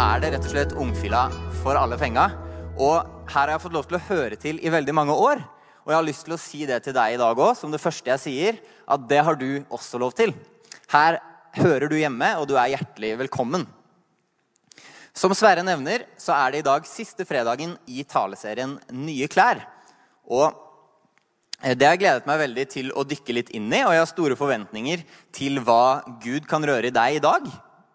er 0.00 0.20
det 0.22 0.30
rett 0.32 0.46
og 0.46 0.52
slett 0.54 0.70
ungfila 0.80 1.26
for 1.60 1.76
alle 1.76 1.96
penga. 2.00 2.30
Og 2.80 3.04
her 3.28 3.42
har 3.42 3.50
jeg 3.52 3.62
fått 3.66 3.74
lov 3.74 3.88
til 3.88 3.98
å 3.98 4.06
høre 4.06 4.38
til 4.40 4.60
i 4.64 4.72
veldig 4.72 4.94
mange 4.96 5.12
år. 5.12 5.42
Og 5.84 5.92
jeg 5.92 5.98
har 5.98 6.06
lyst 6.06 6.24
til 6.24 6.36
å 6.36 6.40
si 6.40 6.60
det 6.68 6.78
til 6.86 6.94
deg 6.96 7.16
i 7.16 7.18
dag 7.20 7.36
òg, 7.36 7.52
som 7.58 7.72
det 7.72 7.82
første 7.82 8.08
jeg 8.08 8.22
sier, 8.22 8.62
at 8.88 9.04
det 9.10 9.20
har 9.26 9.36
du 9.36 9.60
også 9.68 10.00
lov 10.00 10.14
til. 10.16 10.32
Her 10.92 11.20
hører 11.58 11.90
du 11.90 11.98
hjemme, 11.98 12.30
og 12.40 12.48
du 12.48 12.56
er 12.56 12.72
hjertelig 12.72 13.12
velkommen. 13.26 13.66
Som 15.12 15.34
Sverre 15.36 15.64
nevner, 15.66 16.06
så 16.16 16.32
er 16.38 16.54
det 16.54 16.62
i 16.62 16.68
dag 16.70 16.88
siste 16.88 17.26
fredagen 17.28 17.76
i 17.90 18.04
taleserien 18.08 18.78
Nye 18.96 19.28
klær. 19.28 19.66
Og 20.30 20.54
det 21.60 21.84
har 21.84 21.98
jeg 21.98 22.06
gledet 22.06 22.30
meg 22.30 22.46
veldig 22.46 22.70
til 22.72 22.94
å 22.96 23.04
dykke 23.04 23.36
litt 23.36 23.50
inn 23.52 23.68
i, 23.68 23.82
og 23.84 23.92
jeg 23.92 24.06
har 24.06 24.14
store 24.14 24.38
forventninger 24.38 25.02
til 25.36 25.60
hva 25.66 26.06
Gud 26.24 26.48
kan 26.48 26.64
røre 26.64 26.88
i 26.88 26.94
deg 26.94 27.18
i 27.18 27.26
dag, 27.26 27.50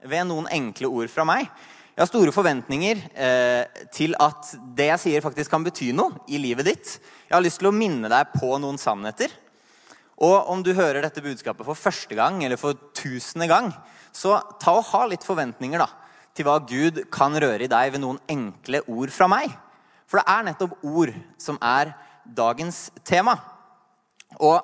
ved 0.06 0.30
noen 0.30 0.52
enkle 0.54 0.92
ord 0.92 1.10
fra 1.10 1.26
meg. 1.26 1.50
Jeg 1.96 2.04
har 2.04 2.10
store 2.10 2.32
forventninger 2.36 3.00
eh, 3.16 3.84
til 3.96 4.18
at 4.20 4.50
det 4.76 4.90
jeg 4.90 5.00
sier, 5.00 5.22
faktisk 5.24 5.54
kan 5.54 5.64
bety 5.64 5.94
noe 5.96 6.18
i 6.28 6.36
livet 6.44 6.68
ditt. 6.68 6.90
Jeg 7.30 7.32
har 7.32 7.44
lyst 7.46 7.62
til 7.62 7.70
å 7.70 7.72
minne 7.72 8.10
deg 8.12 8.34
på 8.34 8.50
noen 8.60 8.76
sannheter. 8.76 9.32
Og 10.20 10.50
om 10.52 10.60
du 10.60 10.74
hører 10.76 11.00
dette 11.06 11.24
budskapet 11.24 11.64
for 11.64 11.80
første 11.80 12.18
gang 12.20 12.42
eller 12.44 12.60
for 12.60 12.76
tusende 13.00 13.48
gang, 13.48 13.72
så 14.12 14.42
ta 14.60 14.76
og 14.76 14.90
ha 14.90 15.06
litt 15.08 15.24
forventninger 15.24 15.80
da, 15.80 15.88
til 16.36 16.50
hva 16.50 16.58
Gud 16.68 17.06
kan 17.16 17.40
røre 17.40 17.64
i 17.64 17.72
deg 17.72 17.96
ved 17.96 18.04
noen 18.04 18.20
enkle 18.28 18.84
ord 18.92 19.16
fra 19.16 19.32
meg. 19.32 19.56
For 20.04 20.20
det 20.20 20.28
er 20.36 20.46
nettopp 20.52 20.76
ord 20.84 21.16
som 21.40 21.64
er 21.64 21.96
dagens 22.28 22.90
tema. 23.08 23.40
Og 24.36 24.60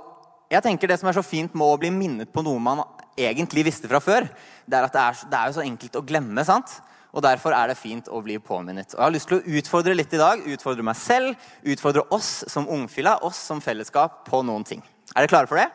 jeg 0.51 0.67
tenker 0.67 0.91
Det 0.91 0.99
som 0.99 1.07
er 1.07 1.15
så 1.15 1.23
fint 1.23 1.55
med 1.55 1.63
å 1.63 1.79
bli 1.79 1.95
minnet 1.95 2.27
på 2.27 2.43
noe 2.43 2.59
man 2.59 2.83
egentlig 3.15 3.69
visste 3.71 3.87
fra 3.87 4.03
før, 4.03 4.27
det 4.67 4.75
er 4.75 4.91
at 4.91 4.95
det 4.99 5.03
er, 5.07 5.27
det 5.31 5.37
er 5.37 5.47
jo 5.47 5.61
så 5.61 5.69
enkelt 5.69 5.95
å 5.95 6.03
glemme. 6.03 6.43
sant? 6.43 6.81
Og 7.11 7.23
Derfor 7.25 7.55
er 7.55 7.71
det 7.71 7.79
fint 7.79 8.07
å 8.07 8.21
bli 8.23 8.37
påminnet. 8.39 8.93
Og 8.93 8.99
Jeg 8.99 9.03
har 9.03 9.13
lyst 9.13 9.27
til 9.31 9.41
å 9.41 9.57
utfordre 9.59 9.95
litt 9.97 10.13
i 10.15 10.21
dag. 10.21 10.45
Utfordre 10.47 10.85
meg 10.85 10.95
selv, 10.95 11.35
utfordre 11.63 12.05
oss 12.15 12.31
som 12.47 12.69
ungfilla, 12.71 13.17
oss 13.27 13.39
som 13.49 13.59
fellesskap, 13.63 14.23
på 14.29 14.41
noen 14.47 14.63
ting. 14.67 14.83
Er 15.11 15.25
dere 15.25 15.31
klare 15.33 15.51
for 15.51 15.59
det? 15.59 15.67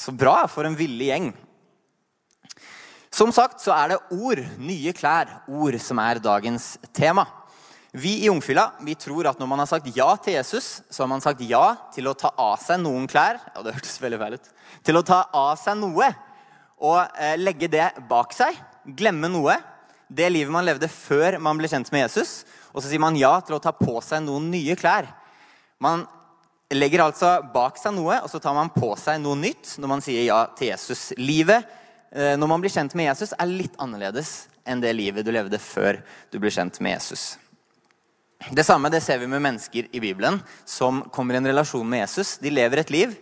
Så 0.00 0.14
bra. 0.16 0.46
For 0.48 0.64
en 0.64 0.78
villig 0.78 1.10
gjeng. 1.10 1.28
Som 3.10 3.32
sagt 3.34 3.60
så 3.60 3.74
er 3.74 3.92
det 3.92 4.00
ord, 4.14 4.40
nye 4.62 4.94
klær, 4.96 5.42
ord 5.50 5.76
som 5.82 5.98
er 6.00 6.22
dagens 6.22 6.76
tema. 6.96 7.26
Vi 7.90 8.20
i 8.22 8.28
Ungfylla 8.30 8.68
vi 8.86 8.94
tror 8.94 9.26
at 9.26 9.40
når 9.40 9.48
man 9.50 9.58
har 9.58 9.66
sagt 9.66 9.88
ja 9.96 10.12
til 10.22 10.36
Jesus, 10.36 10.78
så 10.86 11.02
har 11.02 11.08
man 11.10 11.22
sagt 11.24 11.42
ja 11.42 11.74
til 11.90 12.06
å 12.06 12.14
ta 12.14 12.30
av 12.38 12.60
seg 12.62 12.78
noen 12.84 13.08
klær. 13.10 13.40
Ja, 13.50 13.64
det 13.66 13.74
hørtes 13.74 13.98
veldig 14.00 14.20
feil 14.22 14.36
ut. 14.38 14.50
Til 14.86 15.00
å 15.00 15.02
ta 15.06 15.24
av 15.34 15.56
seg 15.58 15.80
noe 15.80 16.06
og 16.80 17.00
eh, 17.18 17.34
legge 17.40 17.68
det 17.68 17.88
bak 18.08 18.32
seg. 18.36 18.54
Glemme 18.86 19.28
noe. 19.28 19.58
Det 20.10 20.26
livet 20.30 20.50
man 20.50 20.66
levde 20.66 20.90
før 20.90 21.38
man 21.38 21.58
ble 21.60 21.68
kjent 21.70 21.90
med 21.94 22.08
Jesus. 22.08 22.42
Og 22.74 22.82
så 22.82 22.90
sier 22.90 23.02
man 23.02 23.18
ja 23.18 23.36
til 23.46 23.56
å 23.56 23.62
ta 23.62 23.70
på 23.74 24.00
seg 24.02 24.24
noen 24.24 24.48
nye 24.50 24.74
klær. 24.78 25.06
Man 25.82 26.02
legger 26.74 27.04
altså 27.04 27.36
bak 27.54 27.78
seg 27.80 27.94
noe, 27.96 28.20
og 28.22 28.30
så 28.30 28.40
tar 28.42 28.54
man 28.54 28.72
på 28.74 28.92
seg 28.98 29.20
noe 29.22 29.38
nytt 29.38 29.76
når 29.82 29.90
man 29.94 30.02
sier 30.04 30.26
ja 30.26 30.40
til 30.58 30.70
Jesus. 30.70 31.10
Livet 31.18 31.66
eh, 32.10 32.34
når 32.38 32.50
man 32.50 32.62
blir 32.62 32.74
kjent 32.74 32.94
med 32.98 33.10
Jesus, 33.10 33.34
er 33.38 33.50
litt 33.50 33.78
annerledes 33.82 34.50
enn 34.68 34.82
det 34.82 34.92
livet 34.94 35.26
du 35.26 35.32
levde 35.34 35.58
før 35.62 36.02
du 36.30 36.38
ble 36.42 36.52
kjent 36.54 36.78
med 36.82 36.98
Jesus. 36.98 37.32
Det 38.50 38.64
samme 38.64 38.90
det 38.92 39.02
ser 39.04 39.18
vi 39.20 39.28
med 39.28 39.42
mennesker 39.44 39.90
i 39.92 40.02
Bibelen 40.02 40.38
som 40.68 41.02
kommer 41.12 41.36
i 41.36 41.40
en 41.40 41.50
relasjon 41.50 41.86
med 41.86 42.06
Jesus. 42.06 42.38
De 42.40 42.52
lever 42.52 42.82
et 42.82 42.92
liv, 42.94 43.16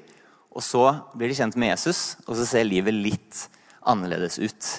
og 0.55 0.63
så 0.65 0.85
blir 1.15 1.31
de 1.31 1.39
kjent 1.39 1.57
med 1.59 1.73
Jesus, 1.73 2.17
og 2.27 2.37
så 2.39 2.47
ser 2.47 2.69
livet 2.69 2.95
litt 2.95 3.49
annerledes 3.89 4.39
ut 4.39 4.71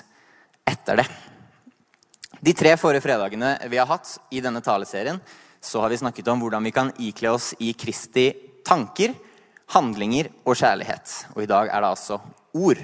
etter 0.70 1.02
det. 1.02 1.10
De 2.40 2.54
tre 2.56 2.72
forrige 2.80 3.04
fredagene 3.04 3.58
vi 3.68 3.80
har 3.80 3.90
hatt 3.90 4.14
i 4.32 4.40
denne 4.40 4.62
taleserien, 4.64 5.20
så 5.60 5.82
har 5.84 5.92
vi 5.92 6.00
snakket 6.00 6.30
om 6.32 6.40
hvordan 6.40 6.64
vi 6.64 6.72
kan 6.72 6.92
ikle 6.96 7.34
oss 7.36 7.52
i 7.60 7.74
Kristi 7.76 8.30
tanker, 8.64 9.12
handlinger 9.76 10.30
og 10.46 10.56
kjærlighet. 10.56 11.16
Og 11.36 11.44
i 11.44 11.50
dag 11.50 11.68
er 11.68 11.84
det 11.84 11.90
altså 11.90 12.22
ord. 12.56 12.80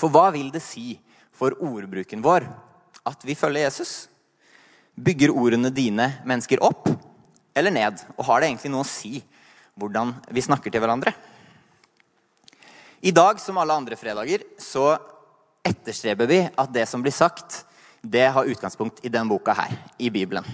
For 0.00 0.08
hva 0.12 0.30
vil 0.32 0.48
det 0.54 0.64
si 0.64 0.96
for 1.36 1.56
ordbruken 1.60 2.24
vår 2.24 2.48
at 3.08 3.28
vi 3.28 3.36
følger 3.36 3.68
Jesus? 3.68 4.08
Bygger 4.96 5.36
ordene 5.36 5.70
dine 5.70 6.08
mennesker 6.24 6.64
opp 6.64 6.88
eller 7.52 7.74
ned? 7.74 8.00
Og 8.16 8.24
har 8.30 8.40
det 8.40 8.48
egentlig 8.48 8.72
noe 8.72 8.86
å 8.86 8.88
si 8.88 9.20
hvordan 9.78 10.16
vi 10.32 10.48
snakker 10.48 10.72
til 10.72 10.82
hverandre? 10.82 11.12
I 13.04 13.12
dag, 13.14 13.38
som 13.38 13.60
alle 13.60 13.76
andre 13.76 13.94
fredager, 13.94 14.42
så 14.58 14.96
etterstreber 15.62 16.26
vi 16.26 16.40
at 16.48 16.72
det 16.74 16.88
som 16.90 17.04
blir 17.04 17.14
sagt, 17.14 17.67
det 18.02 18.28
har 18.34 18.48
utgangspunkt 18.48 19.02
i 19.04 19.10
denne 19.12 19.30
boka 19.30 19.54
her, 19.56 19.74
i 19.98 20.10
Bibelen. 20.10 20.46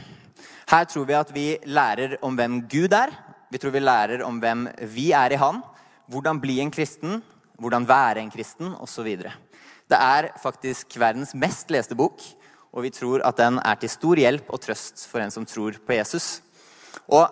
Her 0.70 0.84
tror 0.88 1.04
vi 1.08 1.18
at 1.18 1.34
vi 1.34 1.46
lærer 1.66 2.16
om 2.24 2.36
hvem 2.36 2.62
Gud 2.68 2.92
er. 2.96 3.12
Vi 3.50 3.60
tror 3.60 3.74
vi 3.74 3.82
lærer 3.84 4.24
om 4.24 4.38
hvem 4.40 4.68
vi 4.94 5.10
er 5.12 5.34
i 5.34 5.40
Han. 5.40 5.60
Hvordan 6.08 6.40
bli 6.40 6.60
en 6.60 6.72
kristen, 6.72 7.22
hvordan 7.58 7.88
være 7.88 8.20
en 8.20 8.32
kristen, 8.32 8.72
osv. 8.80 9.10
Det 9.84 10.00
er 10.00 10.32
faktisk 10.42 10.96
verdens 11.00 11.34
mest 11.34 11.70
leste 11.70 11.94
bok 11.94 12.22
og 12.74 12.82
vi 12.82 12.90
tror 12.90 13.22
at 13.22 13.38
den 13.38 13.60
er 13.62 13.78
til 13.78 13.92
stor 13.92 14.18
hjelp 14.18 14.50
og 14.50 14.60
trøst 14.62 15.06
for 15.06 15.22
en 15.22 15.30
som 15.30 15.46
tror 15.46 15.78
på 15.86 15.94
Jesus. 15.94 16.40
Og 17.06 17.30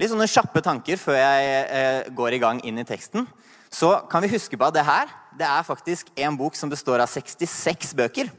litt 0.00 0.10
sånne 0.10 0.26
kjappe 0.30 0.62
tanker 0.66 0.98
før 0.98 1.18
jeg 1.18 1.50
eh, 1.62 2.10
går 2.16 2.34
i 2.34 2.40
gang 2.42 2.62
inn 2.66 2.80
i 2.82 2.86
teksten. 2.86 3.28
Så 3.70 3.92
kan 4.10 4.24
vi 4.24 4.32
huske 4.32 4.58
på 4.58 4.66
at 4.66 4.74
det 4.74 4.86
her 4.86 5.12
det 5.38 5.46
er 5.46 5.66
faktisk 5.66 6.10
en 6.18 6.34
bok 6.36 6.58
som 6.58 6.72
består 6.72 7.00
av 7.04 7.08
66 7.08 7.94
bøker. 7.96 8.32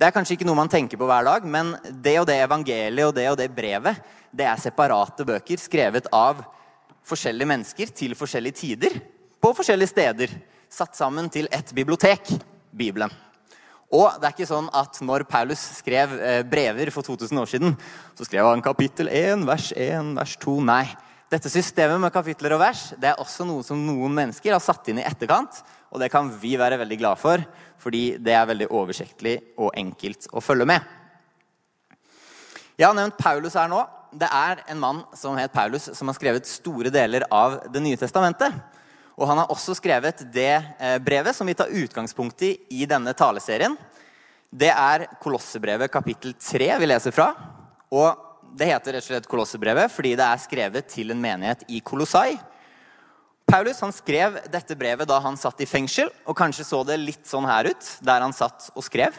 Det 0.00 0.06
er 0.08 0.14
kanskje 0.16 0.38
ikke 0.38 0.46
noe 0.48 0.56
man 0.56 0.70
tenker 0.72 0.96
på 0.96 1.04
hver 1.04 1.26
dag, 1.26 1.44
men 1.44 1.74
det 1.84 2.14
og 2.22 2.24
det 2.30 2.38
evangeliet 2.40 3.10
og 3.10 3.12
det 3.18 3.26
og 3.28 3.34
det 3.36 3.50
brevet 3.52 3.98
det 4.32 4.46
er 4.48 4.62
separate 4.62 5.26
bøker 5.28 5.60
skrevet 5.60 6.06
av 6.14 6.40
forskjellige 7.04 7.50
mennesker 7.50 7.92
til 7.92 8.14
forskjellige 8.16 8.56
tider 8.62 8.96
på 9.44 9.50
forskjellige 9.58 9.90
steder. 9.92 10.32
Satt 10.72 10.96
sammen 10.96 11.28
til 11.28 11.50
ett 11.52 11.74
bibliotek, 11.76 12.32
Bibelen. 12.72 13.12
Og 13.92 14.16
det 14.16 14.30
er 14.30 14.32
ikke 14.38 14.48
sånn 14.48 14.70
at 14.72 15.02
når 15.04 15.26
Paulus 15.28 15.66
skrev 15.82 16.16
eh, 16.16 16.40
brever 16.48 16.92
for 16.94 17.04
2000 17.04 17.42
år 17.42 17.52
siden, 17.52 17.76
så 18.16 18.24
skrev 18.24 18.48
han 18.48 18.64
kapittel 18.64 19.10
1, 19.12 19.44
vers 19.50 19.68
1, 19.76 20.14
vers 20.16 20.36
2. 20.46 20.56
Nei. 20.64 20.84
Dette 21.30 21.46
systemet 21.46 22.00
med 22.02 22.10
kapitler 22.10 22.56
og 22.56 22.58
vers 22.64 22.88
det 22.98 23.12
er 23.12 23.20
også 23.22 23.44
noe 23.46 23.62
som 23.62 23.78
noen 23.78 24.10
mennesker 24.16 24.50
har 24.50 24.62
satt 24.62 24.88
inn 24.90 24.98
i 24.98 25.06
etterkant. 25.06 25.60
Og 25.94 26.02
det 26.02 26.08
kan 26.10 26.26
vi 26.42 26.56
være 26.58 26.78
veldig 26.80 26.96
glad 26.98 27.20
for, 27.20 27.42
fordi 27.78 28.16
det 28.18 28.34
er 28.34 28.48
veldig 28.50 28.66
oversiktlig 28.74 29.36
og 29.54 29.70
enkelt 29.78 30.26
å 30.34 30.42
følge 30.42 30.66
med. 30.66 30.82
Jeg 32.74 32.88
har 32.88 32.96
nevnt 32.98 33.18
Paulus 33.20 33.54
her 33.54 33.70
nå. 33.70 33.84
Det 34.10 34.26
er 34.26 34.64
en 34.72 34.80
mann 34.82 35.04
som 35.14 35.36
het 35.38 35.54
Paulus, 35.54 35.86
som 35.94 36.10
har 36.10 36.16
skrevet 36.18 36.50
store 36.50 36.90
deler 36.90 37.26
av 37.30 37.60
Det 37.70 37.82
nye 37.82 37.98
testamentet. 38.00 38.56
Og 39.14 39.28
han 39.30 39.38
har 39.38 39.52
også 39.54 39.76
skrevet 39.78 40.24
det 40.34 40.56
eh, 40.56 40.96
brevet 40.98 41.36
som 41.36 41.46
vi 41.46 41.54
tar 41.54 41.70
utgangspunkt 41.70 42.42
i 42.42 42.56
i 42.74 42.88
denne 42.90 43.14
taleserien. 43.14 43.76
Det 44.50 44.72
er 44.72 45.06
Kolossebrevet 45.22 45.92
kapittel 45.92 46.34
3 46.34 46.72
vi 46.80 46.90
leser 46.90 47.14
fra. 47.14 47.28
Og 47.94 48.29
det 48.56 48.68
heter 48.70 48.96
rett 48.96 49.04
og 49.04 49.12
slett 49.12 49.28
Kolossebrevet 49.30 49.92
fordi 49.92 50.14
det 50.18 50.26
er 50.26 50.42
skrevet 50.42 50.88
til 50.90 51.14
en 51.14 51.22
menighet 51.22 51.64
i 51.68 51.80
Kolossai. 51.84 52.38
Paulus 53.50 53.80
han 53.82 53.94
skrev 53.94 54.36
dette 54.52 54.76
brevet 54.78 55.08
da 55.10 55.18
han 55.24 55.38
satt 55.38 55.58
i 55.62 55.66
fengsel, 55.66 56.10
og 56.22 56.36
kanskje 56.38 56.66
så 56.68 56.84
det 56.86 57.00
litt 57.00 57.26
sånn 57.26 57.48
her 57.48 57.72
ut 57.72 57.88
der 58.06 58.22
han 58.22 58.34
satt 58.36 58.68
og 58.76 58.86
skrev. 58.86 59.16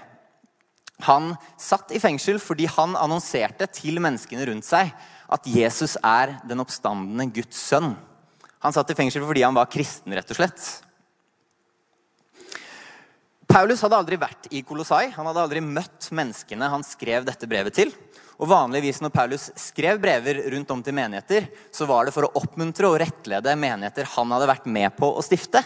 Han 1.08 1.34
satt 1.60 1.92
i 1.92 2.00
fengsel 2.00 2.40
fordi 2.40 2.68
han 2.70 2.96
annonserte 3.00 3.68
til 3.74 4.00
menneskene 4.04 4.46
rundt 4.48 4.68
seg 4.68 4.94
at 5.32 5.50
Jesus 5.50 5.98
er 6.04 6.38
den 6.48 6.62
oppstandende 6.64 7.28
Guds 7.34 7.60
sønn. 7.60 7.96
Han 8.62 8.76
satt 8.76 8.94
i 8.94 8.98
fengsel 8.98 9.26
fordi 9.26 9.44
han 9.44 9.58
var 9.58 9.70
kristen, 9.72 10.14
rett 10.14 10.32
og 10.32 10.38
slett. 10.38 10.64
Paulus 13.52 13.82
hadde 13.84 13.98
aldri 14.00 14.16
vært 14.22 14.48
i 14.56 14.62
Kolossai. 14.64 15.10
Han 15.18 15.28
hadde 15.28 15.42
aldri 15.44 15.64
møtt 15.66 16.08
menneskene 16.16 16.70
han 16.72 16.86
skrev 16.88 17.26
dette 17.28 17.50
brevet 17.52 17.76
til. 17.76 17.92
Og 18.42 18.50
vanligvis 18.50 19.04
Når 19.04 19.14
Paulus 19.14 19.50
skrev 19.60 20.00
brever 20.02 20.40
rundt 20.54 20.72
om 20.74 20.82
til 20.82 20.96
menigheter, 20.98 21.46
så 21.70 21.86
var 21.90 22.08
det 22.08 22.14
for 22.16 22.26
å 22.26 22.34
oppmuntre 22.42 22.90
og 22.90 22.98
rettlede 23.04 23.54
menigheter 23.60 24.10
han 24.16 24.34
hadde 24.34 24.50
vært 24.50 24.66
med 24.66 24.96
på 24.98 25.12
å 25.14 25.22
stifte. 25.26 25.62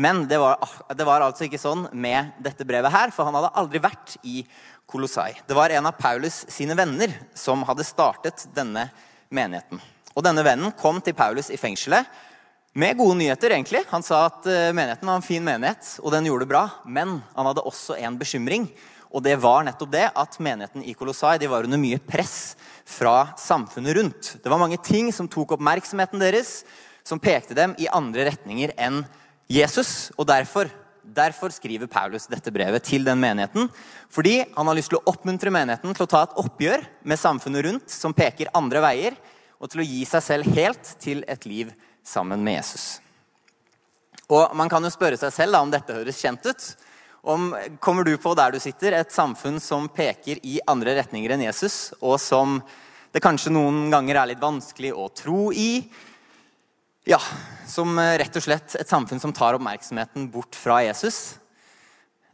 Men 0.00 0.26
det 0.28 0.38
var, 0.40 0.60
det 0.96 1.06
var 1.08 1.24
altså 1.24 1.46
ikke 1.46 1.60
sånn 1.60 1.86
med 1.92 2.36
dette 2.44 2.66
brevet 2.68 2.92
her, 2.92 3.12
for 3.14 3.26
han 3.26 3.36
hadde 3.38 3.52
aldri 3.58 3.80
vært 3.82 4.18
i 4.22 4.42
Kolossai. 4.90 5.32
Det 5.48 5.56
var 5.56 5.72
en 5.72 5.88
av 5.88 5.96
Paulus 5.96 6.44
sine 6.52 6.76
venner 6.76 7.12
som 7.36 7.64
hadde 7.68 7.86
startet 7.88 8.46
denne 8.54 8.88
menigheten. 9.32 9.80
Og 10.12 10.24
denne 10.26 10.44
vennen 10.44 10.74
kom 10.76 11.00
til 11.04 11.16
Paulus 11.16 11.50
i 11.52 11.58
fengselet 11.60 12.08
med 12.76 12.98
gode 12.98 13.16
nyheter, 13.18 13.54
egentlig. 13.54 13.82
Han 13.90 14.04
sa 14.06 14.26
at 14.28 14.46
eh, 14.46 14.70
menigheten 14.76 15.08
var 15.08 15.18
en 15.18 15.26
fin 15.26 15.44
menighet, 15.44 15.96
og 16.04 16.12
den 16.14 16.28
gjorde 16.28 16.44
det 16.44 16.52
bra. 16.52 16.64
Men 16.86 17.18
han 17.34 17.48
hadde 17.48 17.64
også 17.66 17.96
en 17.98 18.18
bekymring, 18.20 18.68
og 19.10 19.24
det 19.26 19.36
var 19.42 19.64
nettopp 19.66 19.90
det 19.90 20.06
at 20.08 20.36
menigheten 20.42 20.84
i 20.86 20.94
Kolossai 20.94 21.36
de 21.42 21.48
var 21.50 21.66
under 21.66 21.80
mye 21.82 21.98
press 21.98 22.54
fra 22.86 23.32
samfunnet 23.38 23.96
rundt. 23.96 24.36
Det 24.42 24.50
var 24.50 24.60
mange 24.60 24.78
ting 24.82 25.10
som 25.14 25.28
tok 25.30 25.56
oppmerksomheten 25.56 26.22
deres, 26.22 26.60
som 27.02 27.18
pekte 27.22 27.56
dem 27.58 27.74
i 27.82 27.90
andre 27.90 28.28
retninger 28.30 28.74
enn 28.78 29.02
Jesus. 29.50 30.12
Og 30.18 30.28
derfor 30.30 30.70
Derfor 31.10 31.50
skriver 31.50 31.88
Paulus 31.90 32.28
dette 32.30 32.52
brevet 32.54 32.84
til 32.86 33.02
den 33.02 33.18
menigheten. 33.18 33.66
Fordi 34.12 34.44
han 34.54 34.68
har 34.68 34.76
lyst 34.76 34.92
til 34.92 35.00
å 35.00 35.10
oppmuntre 35.10 35.50
menigheten 35.50 35.96
til 35.96 36.04
å 36.04 36.10
ta 36.10 36.20
et 36.26 36.36
oppgjør 36.38 36.84
med 37.08 37.18
samfunnet 37.18 37.64
rundt 37.66 37.90
som 37.90 38.14
peker 38.14 38.52
andre 38.54 38.82
veier, 38.84 39.16
og 39.58 39.72
til 39.72 39.82
å 39.82 39.88
gi 39.88 40.04
seg 40.06 40.22
selv 40.22 40.52
helt 40.54 40.92
til 41.02 41.24
et 41.26 41.48
liv 41.48 41.72
sammen 42.06 42.44
med 42.44 42.60
Jesus. 42.60 43.00
Og 44.30 44.54
Man 44.54 44.70
kan 44.70 44.84
jo 44.84 44.92
spørre 44.92 45.18
seg 45.18 45.34
selv 45.34 45.56
da, 45.56 45.64
om 45.64 45.72
dette 45.72 45.96
høres 45.96 46.20
kjent 46.20 46.46
ut. 46.46 46.68
Om, 47.20 47.50
kommer 47.80 48.04
du 48.04 48.14
på 48.16 48.32
der 48.38 48.54
du 48.54 48.60
sitter, 48.62 48.94
et 48.96 49.12
samfunn 49.12 49.58
som 49.60 49.90
peker 49.92 50.38
i 50.46 50.56
andre 50.70 50.94
retninger 51.02 51.34
enn 51.34 51.44
Jesus, 51.44 51.90
og 52.00 52.16
som 52.22 52.60
det 53.12 53.20
kanskje 53.20 53.52
noen 53.52 53.90
ganger 53.92 54.22
er 54.22 54.30
litt 54.30 54.40
vanskelig 54.40 54.94
å 54.96 55.10
tro 55.12 55.50
i? 55.52 55.84
Ja, 57.08 57.20
som 57.68 57.92
eh, 58.00 58.16
rett 58.22 58.40
og 58.40 58.44
slett 58.44 58.78
et 58.80 58.88
samfunn 58.88 59.20
som 59.20 59.34
tar 59.36 59.58
oppmerksomheten 59.58 60.30
bort 60.32 60.56
fra 60.56 60.80
Jesus. 60.86 61.36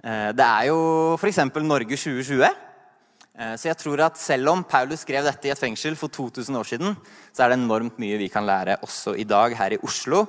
Eh, 0.04 0.30
det 0.36 0.46
er 0.46 0.70
jo 0.70 0.78
f.eks. 1.18 1.42
Norge 1.66 1.98
2020. 1.98 2.46
Eh, 2.46 3.54
så 3.58 3.72
jeg 3.72 3.82
tror 3.82 4.06
at 4.06 4.22
selv 4.22 4.54
om 4.54 4.64
Paulus 4.68 5.02
skrev 5.02 5.26
dette 5.26 5.50
i 5.50 5.54
et 5.54 5.60
fengsel 5.60 5.98
for 5.98 6.14
2000 6.14 6.62
år 6.62 6.72
siden, 6.76 6.96
så 7.34 7.44
er 7.44 7.52
det 7.52 7.60
enormt 7.62 7.98
mye 8.02 8.22
vi 8.22 8.30
kan 8.30 8.46
lære 8.46 8.78
også 8.86 9.18
i 9.18 9.26
dag 9.26 9.58
her 9.58 9.74
i 9.74 9.82
Oslo, 9.82 10.26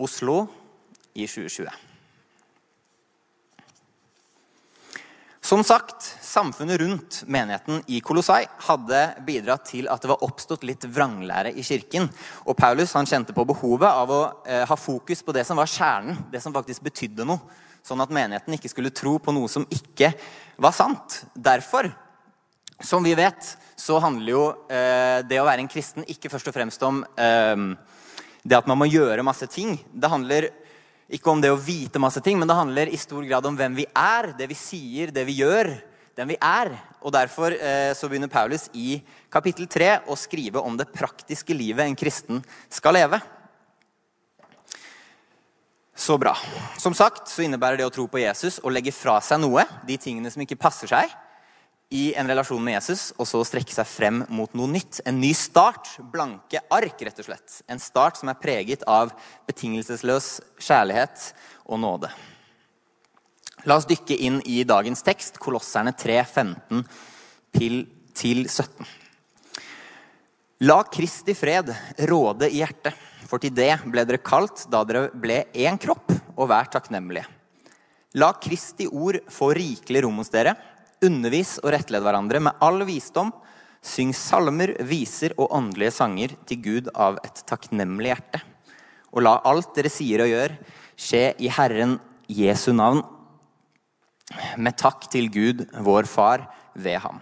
Oslo 0.00 0.44
i 1.12 1.28
2020. 1.28 1.91
Som 5.52 5.64
sagt, 5.64 6.16
samfunnet 6.20 6.80
rundt 6.80 7.24
menigheten 7.26 7.82
i 7.86 7.98
Kolossai 8.00 8.46
hadde 8.64 9.00
bidratt 9.26 9.66
til 9.68 9.84
at 9.92 10.00
det 10.00 10.08
var 10.08 10.22
oppstått 10.24 10.62
litt 10.64 10.86
vranglære 10.88 11.50
i 11.52 11.60
kirken. 11.60 12.06
Og 12.48 12.56
Paulus 12.56 12.94
han 12.96 13.04
kjente 13.04 13.34
på 13.36 13.44
behovet 13.50 13.84
av 13.84 14.08
å 14.08 14.20
eh, 14.48 14.62
ha 14.64 14.78
fokus 14.80 15.20
på 15.20 15.34
det 15.36 15.44
som 15.44 15.60
var 15.60 15.68
kjernen, 15.68 16.22
det 16.32 16.40
som 16.40 16.56
faktisk 16.56 16.86
betydde 16.88 17.28
noe. 17.28 17.60
Sånn 17.84 18.00
at 18.00 18.14
menigheten 18.16 18.56
ikke 18.56 18.72
skulle 18.72 18.94
tro 18.96 19.18
på 19.20 19.34
noe 19.36 19.52
som 19.52 19.68
ikke 19.68 20.14
var 20.56 20.72
sant. 20.72 21.18
Derfor, 21.36 21.90
som 22.80 23.04
vi 23.04 23.12
vet, 23.20 23.52
så 23.76 24.00
handler 24.00 24.32
jo 24.32 24.46
eh, 24.72 25.20
det 25.20 25.42
å 25.42 25.44
være 25.50 25.66
en 25.66 25.72
kristen 25.74 26.08
ikke 26.08 26.32
først 26.32 26.48
og 26.48 26.56
fremst 26.56 26.88
om 26.88 27.04
eh, 27.12 27.68
det 28.40 28.56
at 28.56 28.72
man 28.72 28.80
må 28.80 28.88
gjøre 28.88 29.28
masse 29.28 29.52
ting. 29.52 29.76
Det 29.92 30.16
handler 30.16 30.48
ikke 31.12 31.32
om 31.32 31.42
det 31.42 31.50
å 31.52 31.60
vite 31.60 32.00
masse 32.00 32.22
ting, 32.24 32.38
men 32.40 32.48
det 32.48 32.56
handler 32.56 32.88
i 32.88 33.00
stor 33.00 33.24
grad 33.28 33.46
om 33.48 33.56
hvem 33.58 33.76
vi 33.76 33.84
er, 33.88 34.32
det 34.38 34.48
vi 34.48 34.56
sier, 34.56 35.12
det 35.12 35.26
vi 35.28 35.36
gjør, 35.42 35.74
den 36.16 36.30
vi 36.32 36.38
er. 36.40 36.72
Og 37.04 37.12
Derfor 37.12 37.52
eh, 37.52 37.92
så 37.96 38.08
begynner 38.08 38.32
Paulus 38.32 38.68
i 38.72 38.96
kapittel 39.32 39.68
3 39.68 39.92
å 40.08 40.16
skrive 40.16 40.62
om 40.64 40.76
det 40.78 40.90
praktiske 40.94 41.56
livet 41.56 41.84
en 41.84 41.98
kristen 41.98 42.40
skal 42.72 42.96
leve. 42.96 43.20
Så 45.92 46.16
bra. 46.18 46.32
Som 46.80 46.96
sagt 46.96 47.28
så 47.28 47.44
innebærer 47.44 47.78
det 47.78 47.86
å 47.86 47.92
tro 47.92 48.08
på 48.10 48.22
Jesus 48.22 48.58
å 48.64 48.72
legge 48.72 48.94
fra 48.96 49.18
seg 49.22 49.42
noe, 49.42 49.66
de 49.86 49.98
tingene 50.00 50.32
som 50.32 50.42
ikke 50.42 50.60
passer 50.60 50.90
seg, 50.90 51.12
i 51.92 52.14
en 52.16 52.28
relasjon 52.28 52.62
med 52.64 52.78
Jesus, 52.78 53.10
og 53.20 53.28
så 53.28 53.42
strekke 53.44 53.74
seg 53.74 53.88
frem 53.88 54.22
mot 54.32 54.54
noe 54.56 54.70
nytt. 54.72 55.02
En 55.04 55.18
ny 55.20 55.34
start. 55.36 55.90
Blanke 56.12 56.62
ark, 56.72 57.02
rett 57.04 57.20
og 57.20 57.26
slett. 57.26 57.58
En 57.68 57.82
start 57.82 58.16
som 58.16 58.30
er 58.32 58.38
preget 58.40 58.86
av 58.88 59.12
betingelsesløs 59.50 60.38
kjærlighet 60.56 61.26
og 61.68 61.82
nåde. 61.84 62.08
La 63.68 63.76
oss 63.76 63.86
dykke 63.86 64.16
inn 64.24 64.40
i 64.48 64.62
dagens 64.64 65.04
tekst, 65.04 65.36
Kolosserne 65.42 65.92
3, 65.92 66.16
15 66.24 66.80
til 67.60 68.42
17. 68.48 68.88
La 70.64 70.80
Kristi 70.88 71.36
fred 71.36 71.70
råde 72.08 72.48
i 72.48 72.62
hjertet, 72.62 72.96
for 73.28 73.42
til 73.42 73.52
det 73.54 73.74
ble 73.84 74.06
dere 74.08 74.24
kalt 74.24 74.64
da 74.72 74.80
dere 74.88 75.10
ble 75.12 75.42
én 75.52 75.76
kropp, 75.80 76.08
og 76.40 76.48
vær 76.48 76.72
takknemlige. 76.72 77.28
La 78.16 78.32
Kristi 78.40 78.88
ord 78.88 79.20
få 79.32 79.52
rikelig 79.56 80.02
rom 80.04 80.20
hos 80.20 80.32
dere 80.32 80.56
Undervis 81.02 81.56
og 81.62 81.72
rettled 81.74 82.04
hverandre 82.04 82.40
med 82.46 82.62
all 82.62 82.84
visdom. 82.88 83.32
Syng 83.82 84.12
salmer, 84.14 84.76
viser 84.86 85.34
og 85.34 85.50
åndelige 85.56 85.94
sanger 85.96 86.36
til 86.46 86.60
Gud 86.62 86.90
av 86.94 87.18
et 87.26 87.42
takknemlig 87.48 88.12
hjerte. 88.12 88.42
Og 89.12 89.26
la 89.26 89.36
alt 89.48 89.74
dere 89.76 89.90
sier 89.92 90.22
og 90.22 90.30
gjør, 90.30 90.54
skje 90.96 91.24
i 91.42 91.50
Herren 91.52 91.98
Jesu 92.30 92.70
navn, 92.72 93.02
med 94.56 94.78
takk 94.80 95.10
til 95.12 95.28
Gud, 95.32 95.66
vår 95.84 96.08
Far, 96.08 96.46
ved 96.72 97.02
ham. 97.04 97.18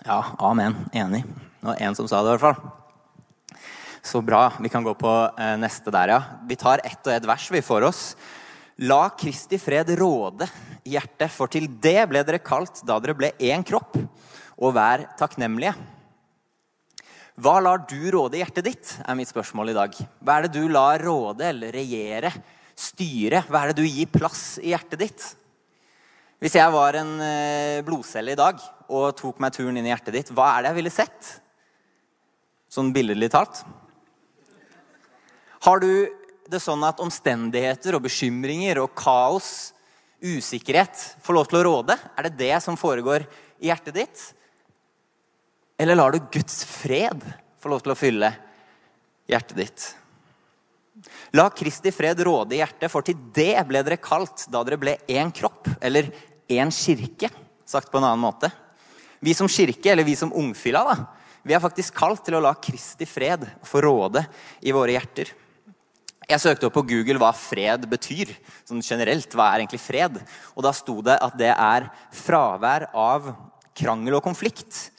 Ja, 0.00 0.22
amen. 0.40 0.74
Enig. 0.96 1.22
Det 1.60 1.68
var 1.68 1.76
én 1.76 1.94
som 1.94 2.08
sa 2.08 2.22
det, 2.24 2.32
i 2.32 2.38
hvert 2.38 2.48
fall. 2.48 3.60
Så 4.02 4.22
bra. 4.24 4.46
Vi 4.58 4.70
kan 4.72 4.84
gå 4.84 4.94
på 4.96 5.12
eh, 5.36 5.56
neste 5.60 5.92
der, 5.92 6.14
ja. 6.14 6.20
Vi 6.48 6.56
tar 6.56 6.80
ett 6.84 7.04
og 7.04 7.12
ett 7.12 7.28
vers 7.28 7.50
vi 7.52 7.60
får 7.62 7.86
oss. 7.90 8.02
La 8.80 9.10
Kristi 9.12 9.58
fred 9.60 9.90
råde 9.98 10.46
i 10.88 10.94
hjertet, 10.94 11.28
for 11.28 11.52
til 11.52 11.66
det 11.84 12.06
ble 12.08 12.22
dere 12.24 12.40
kalt 12.40 12.80
da 12.88 12.96
dere 13.02 13.16
ble 13.18 13.28
én 13.36 13.64
kropp, 13.66 13.98
og 14.56 14.72
vær 14.72 15.04
takknemlige. 15.20 15.74
Hva 17.40 17.58
lar 17.60 17.82
du 17.88 18.00
råde 18.12 18.38
i 18.38 18.40
hjertet 18.40 18.64
ditt, 18.64 18.92
er 19.04 19.18
mitt 19.18 19.28
spørsmål 19.28 19.72
i 19.72 19.76
dag. 19.76 19.98
Hva 20.24 20.38
er 20.38 20.46
det 20.46 20.54
du 20.56 20.64
lar 20.72 21.00
råde 21.04 21.44
eller 21.50 21.76
regjere, 21.76 22.32
styre? 22.72 23.42
Hva 23.48 23.62
er 23.62 23.72
det 23.72 23.82
du 23.82 23.88
gir 23.88 24.08
plass 24.12 24.44
i 24.62 24.72
hjertet 24.72 25.00
ditt? 25.04 25.26
Hvis 26.40 26.56
jeg 26.56 26.72
var 26.72 26.96
en 26.96 27.12
eh, 27.20 27.82
blodcelle 27.84 28.32
i 28.32 28.38
dag 28.38 28.60
og 28.88 29.12
tok 29.18 29.42
meg 29.44 29.52
turen 29.52 29.76
inn 29.76 29.88
i 29.88 29.92
hjertet 29.92 30.16
ditt, 30.16 30.32
hva 30.32 30.54
er 30.54 30.64
det 30.64 30.72
jeg 30.72 30.78
ville 30.78 30.94
sett? 30.94 31.34
Sånn 32.72 32.94
billedlig 32.96 33.28
talt. 33.34 33.60
Har 35.68 35.84
du 35.84 35.92
det 36.50 36.60
sånn 36.62 36.82
at 36.86 37.00
omstendigheter 37.02 37.96
og 37.96 38.04
bekymringer 38.06 38.82
og 38.82 38.92
kaos, 38.98 39.70
usikkerhet, 40.20 40.98
får 41.24 41.36
lov 41.36 41.48
til 41.48 41.60
å 41.60 41.64
råde? 41.64 41.96
Er 42.18 42.28
det 42.28 42.36
det 42.40 42.56
som 42.64 42.76
foregår 42.78 43.24
i 43.62 43.70
hjertet 43.70 43.96
ditt? 43.96 44.24
Eller 45.80 45.96
lar 45.96 46.12
du 46.12 46.20
Guds 46.32 46.60
fred 46.68 47.22
få 47.60 47.72
lov 47.72 47.84
til 47.84 47.94
å 47.94 47.98
fylle 47.98 48.32
hjertet 49.30 49.56
ditt? 49.62 49.86
La 51.32 51.46
Kristi 51.54 51.92
fred 51.94 52.20
råde 52.26 52.56
i 52.56 52.60
hjertet, 52.60 52.90
for 52.92 53.06
til 53.06 53.16
det 53.32 53.54
ble 53.68 53.80
dere 53.86 54.00
kalt 54.02 54.44
da 54.52 54.60
dere 54.66 54.80
ble 54.80 54.98
én 55.08 55.30
kropp, 55.32 55.70
eller 55.80 56.10
én 56.50 56.72
kirke, 56.74 57.30
sagt 57.64 57.88
på 57.88 58.00
en 58.00 58.08
annen 58.10 58.20
måte. 58.20 58.50
Vi 59.24 59.32
som 59.36 59.48
kirke, 59.48 59.92
eller 59.92 60.04
vi 60.04 60.16
som 60.18 60.34
ungfylla, 60.36 60.82
da, 60.84 60.96
vi 61.46 61.54
er 61.56 61.62
faktisk 61.62 61.96
kalt 61.96 62.26
til 62.26 62.36
å 62.36 62.42
la 62.44 62.52
Kristi 62.60 63.08
fred 63.08 63.46
få 63.64 63.80
råde 63.86 64.26
i 64.60 64.74
våre 64.76 64.98
hjerter. 64.98 65.30
Jeg 66.30 66.38
søkte 66.44 66.68
opp 66.68 66.76
på 66.76 66.84
Google 66.86 67.18
hva 67.18 67.32
fred 67.34 67.88
betyr. 67.90 68.30
sånn 68.62 68.84
generelt, 68.86 69.32
Hva 69.34 69.48
er 69.50 69.64
egentlig 69.64 69.82
fred? 69.82 70.20
Og 70.54 70.62
Da 70.62 70.70
sto 70.70 71.00
det 71.02 71.18
at 71.18 71.36
det 71.36 71.50
er 71.50 71.90
fravær 72.14 72.86
av 72.94 73.34
krangel 73.74 74.14
og 74.14 74.22
konflikt. 74.22 74.90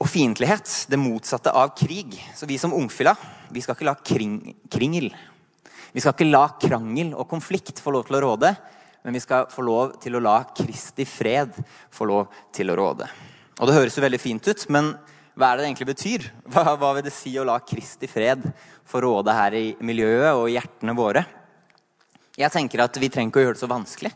Og 0.00 0.08
fiendtlighet. 0.08 0.86
Det 0.88 0.96
motsatte 0.96 1.52
av 1.52 1.74
krig. 1.76 2.16
Så 2.34 2.48
vi 2.48 2.56
som 2.56 2.72
ungfylla 2.72 3.14
vi 3.50 3.60
skal 3.60 3.76
ikke 3.76 3.88
la 3.88 3.94
kring, 3.94 4.56
kringel 4.70 5.12
Vi 5.92 6.00
skal 6.00 6.12
ikke 6.12 6.30
la 6.30 6.48
krangel 6.60 7.12
og 7.14 7.28
konflikt 7.28 7.80
få 7.80 7.92
lov 7.92 8.06
til 8.06 8.16
å 8.16 8.20
råde, 8.20 8.56
men 9.04 9.12
vi 9.12 9.20
skal 9.20 9.46
få 9.48 9.62
lov 9.64 10.00
til 10.00 10.16
å 10.16 10.20
la 10.20 10.44
Kristi 10.44 11.04
fred 11.04 11.52
få 11.90 12.04
lov 12.04 12.28
til 12.52 12.70
å 12.70 12.76
råde. 12.76 13.08
Og 13.58 13.66
Det 13.66 13.74
høres 13.74 13.96
jo 13.96 14.04
veldig 14.04 14.20
fint 14.20 14.48
ut, 14.48 14.68
men 14.68 14.94
hva 15.38 15.52
er 15.52 15.58
det 15.58 15.62
det 15.62 15.68
egentlig 15.68 15.86
betyr? 15.92 16.24
Hva, 16.50 16.72
hva 16.74 16.88
vil 16.96 17.04
det 17.06 17.14
si 17.14 17.30
å 17.38 17.46
la 17.46 17.60
Kristi 17.62 18.08
fred 18.10 18.42
få 18.88 19.02
råde 19.04 19.34
her 19.36 19.54
i 19.54 19.66
miljøet 19.86 20.34
og 20.34 20.48
hjertene 20.50 20.94
våre? 20.98 21.22
Jeg 22.38 22.50
tenker 22.54 22.82
at 22.82 22.98
Vi 22.98 23.10
trenger 23.12 23.30
ikke 23.30 23.42
å 23.42 23.44
gjøre 23.46 23.58
det 23.58 23.62
så 23.62 23.70
vanskelig. 23.70 24.10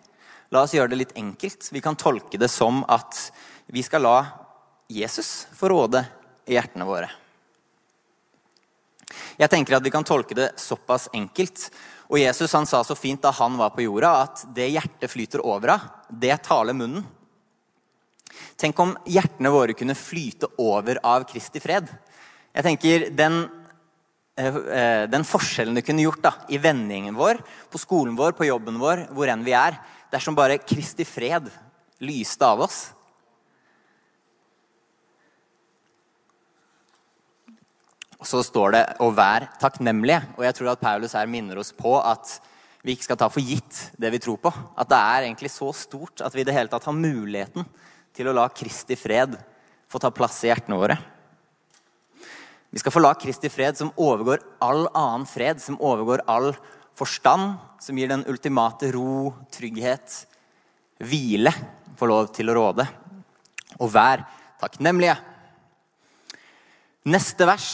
La 0.50 0.64
oss 0.67 0.75
gjøre 0.75 0.91
det 0.93 0.99
litt 0.99 1.14
enkelt. 1.19 1.69
Vi 1.71 1.83
kan 1.85 1.99
tolke 1.99 2.41
det 2.43 2.50
som 2.50 2.83
at 2.91 3.19
vi 3.71 3.85
skal 3.87 4.02
la 4.02 4.17
Jesus 4.91 5.47
få 5.55 5.71
råde 5.71 6.02
i 6.50 6.57
hjertene 6.59 6.87
våre. 6.91 7.09
Jeg 9.38 9.50
tenker 9.52 9.79
at 9.79 9.87
Vi 9.87 9.95
kan 9.95 10.05
tolke 10.05 10.35
det 10.35 10.52
såpass 10.59 11.07
enkelt. 11.14 11.69
Og 12.11 12.19
Jesus 12.19 12.52
han 12.52 12.67
sa 12.67 12.83
så 12.85 12.99
fint 12.99 13.23
da 13.23 13.31
han 13.38 13.55
var 13.57 13.71
på 13.76 13.87
jorda, 13.87 14.17
at 14.26 14.43
det 14.59 14.73
hjertet 14.75 15.11
flyter 15.14 15.47
over 15.47 15.76
av, 15.79 15.87
det 16.11 16.35
taler 16.45 16.76
munnen. 16.76 17.07
Tenk 18.56 18.78
om 18.82 18.94
hjertene 19.08 19.52
våre 19.52 19.76
kunne 19.76 19.96
flyte 19.99 20.50
over 20.61 21.00
av 21.04 21.26
Kristi 21.28 21.61
fred. 21.62 21.88
Jeg 22.52 22.66
tenker 22.66 23.11
Den, 23.16 23.50
eh, 24.37 24.56
eh, 24.56 25.06
den 25.06 25.25
forskjellen 25.25 25.75
det 25.75 25.84
kunne 25.87 26.02
gjort 26.02 26.22
da, 26.22 26.32
i 26.49 26.58
vennegjengen 26.58 27.14
vår, 27.14 27.42
på 27.70 27.78
skolen 27.78 28.16
vår, 28.16 28.32
på 28.32 28.46
jobben 28.46 28.78
vår, 28.78 29.08
hvor 29.12 29.28
enn 29.28 29.44
vi 29.44 29.52
er, 29.52 29.78
dersom 30.12 30.34
bare 30.34 30.58
Kristi 30.58 31.04
fred 31.04 31.50
lyste 32.00 32.42
av 32.44 32.61
oss. 32.61 32.92
Og 38.22 38.28
så 38.28 38.38
står 38.46 38.72
det 38.72 38.96
'å 39.00 39.11
være 39.11 39.49
takknemlige'. 39.58 40.38
Og 40.38 40.44
jeg 40.44 40.54
tror 40.54 40.70
at 40.70 40.80
Paulus 40.80 41.12
her 41.12 41.26
minner 41.26 41.58
oss 41.58 41.72
på 41.72 41.99
at 41.99 42.40
vi 42.84 42.94
ikke 42.94 43.04
skal 43.04 43.16
ta 43.16 43.28
for 43.28 43.40
gitt 43.40 43.90
det 43.99 44.12
vi 44.12 44.18
tror 44.18 44.38
på. 44.38 44.52
At 44.78 44.88
det 44.88 44.99
er 44.99 45.26
egentlig 45.26 45.50
så 45.50 45.75
stort 45.75 46.20
at 46.20 46.32
vi 46.32 46.40
i 46.40 46.44
det 46.44 46.54
hele 46.54 46.68
tatt 46.68 46.84
har 46.84 46.92
muligheten 46.92 47.66
til 48.12 48.28
å 48.28 48.37
la 48.37 48.47
Kristi 48.52 48.97
fred 48.99 49.38
få 49.92 50.00
ta 50.00 50.11
plass 50.14 50.40
i 50.45 50.50
hjertene 50.50 50.78
våre. 50.81 50.97
Vi 52.73 52.81
skal 52.81 52.95
få 52.95 53.02
la 53.02 53.12
Kristi 53.21 53.50
fred, 53.52 53.76
som 53.76 53.92
overgår 54.00 54.40
all 54.64 54.87
annen 54.97 55.26
fred, 55.28 55.61
som 55.61 55.76
overgår 55.76 56.23
all 56.25 56.54
forstand, 56.97 57.59
som 57.81 57.99
gir 57.99 58.09
den 58.09 58.25
ultimate 58.31 58.88
ro, 58.95 59.35
trygghet, 59.52 60.23
hvile, 61.04 61.52
få 62.00 62.09
lov 62.09 62.31
til 62.33 62.49
å 62.49 62.57
råde. 62.57 62.87
Og 63.76 63.92
vær 63.92 64.25
takknemlige. 64.62 65.19
Neste 67.12 67.49
vers. 67.49 67.69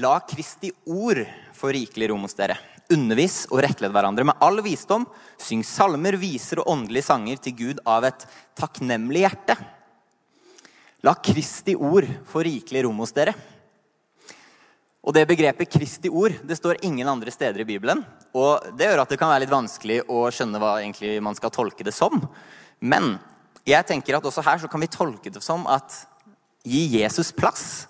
La 0.00 0.20
Kristi 0.22 0.70
ord 0.88 1.24
få 1.56 1.72
rikelig 1.74 2.08
rom 2.12 2.24
hos 2.24 2.36
dere. 2.38 2.56
Undervis 2.90 3.44
og 3.52 3.62
rettled 3.64 3.92
hverandre 3.94 4.26
med 4.26 4.40
all 4.42 4.58
visdom. 4.64 5.06
Syng 5.38 5.62
salmer, 5.66 6.18
viser 6.18 6.62
og 6.62 6.72
åndelige 6.72 7.06
sanger 7.06 7.38
til 7.42 7.56
Gud 7.58 7.82
av 7.88 8.08
et 8.08 8.26
takknemlig 8.58 9.24
hjerte. 9.24 9.56
La 11.06 11.14
Kristi 11.16 11.76
ord 11.78 12.08
få 12.28 12.42
rikelig 12.44 12.84
rom 12.84 12.98
hos 13.00 13.14
dere. 13.16 13.32
Og 15.00 15.14
det 15.16 15.24
begrepet 15.30 15.70
Kristi 15.72 16.10
ord 16.12 16.34
det 16.44 16.58
står 16.58 16.82
ingen 16.84 17.08
andre 17.08 17.32
steder 17.32 17.62
i 17.62 17.68
Bibelen. 17.68 18.02
Og 18.36 18.72
det 18.76 18.90
gjør 18.90 19.04
at 19.04 19.12
det 19.12 19.20
kan 19.20 19.32
være 19.32 19.46
litt 19.46 19.54
vanskelig 19.54 20.02
å 20.12 20.26
skjønne 20.34 20.60
hva 20.60 20.74
man 21.24 21.38
skal 21.38 21.54
tolke 21.54 21.86
det 21.86 21.94
som. 21.96 22.20
Men 22.80 23.14
jeg 23.64 23.86
tenker 23.88 24.18
at 24.18 24.26
også 24.28 24.44
her 24.44 24.60
så 24.60 24.68
kan 24.68 24.82
vi 24.82 24.92
tolke 24.92 25.32
det 25.32 25.42
som 25.44 25.64
at 25.70 26.02
gi 26.66 26.84
Jesus 27.00 27.32
plass. 27.32 27.86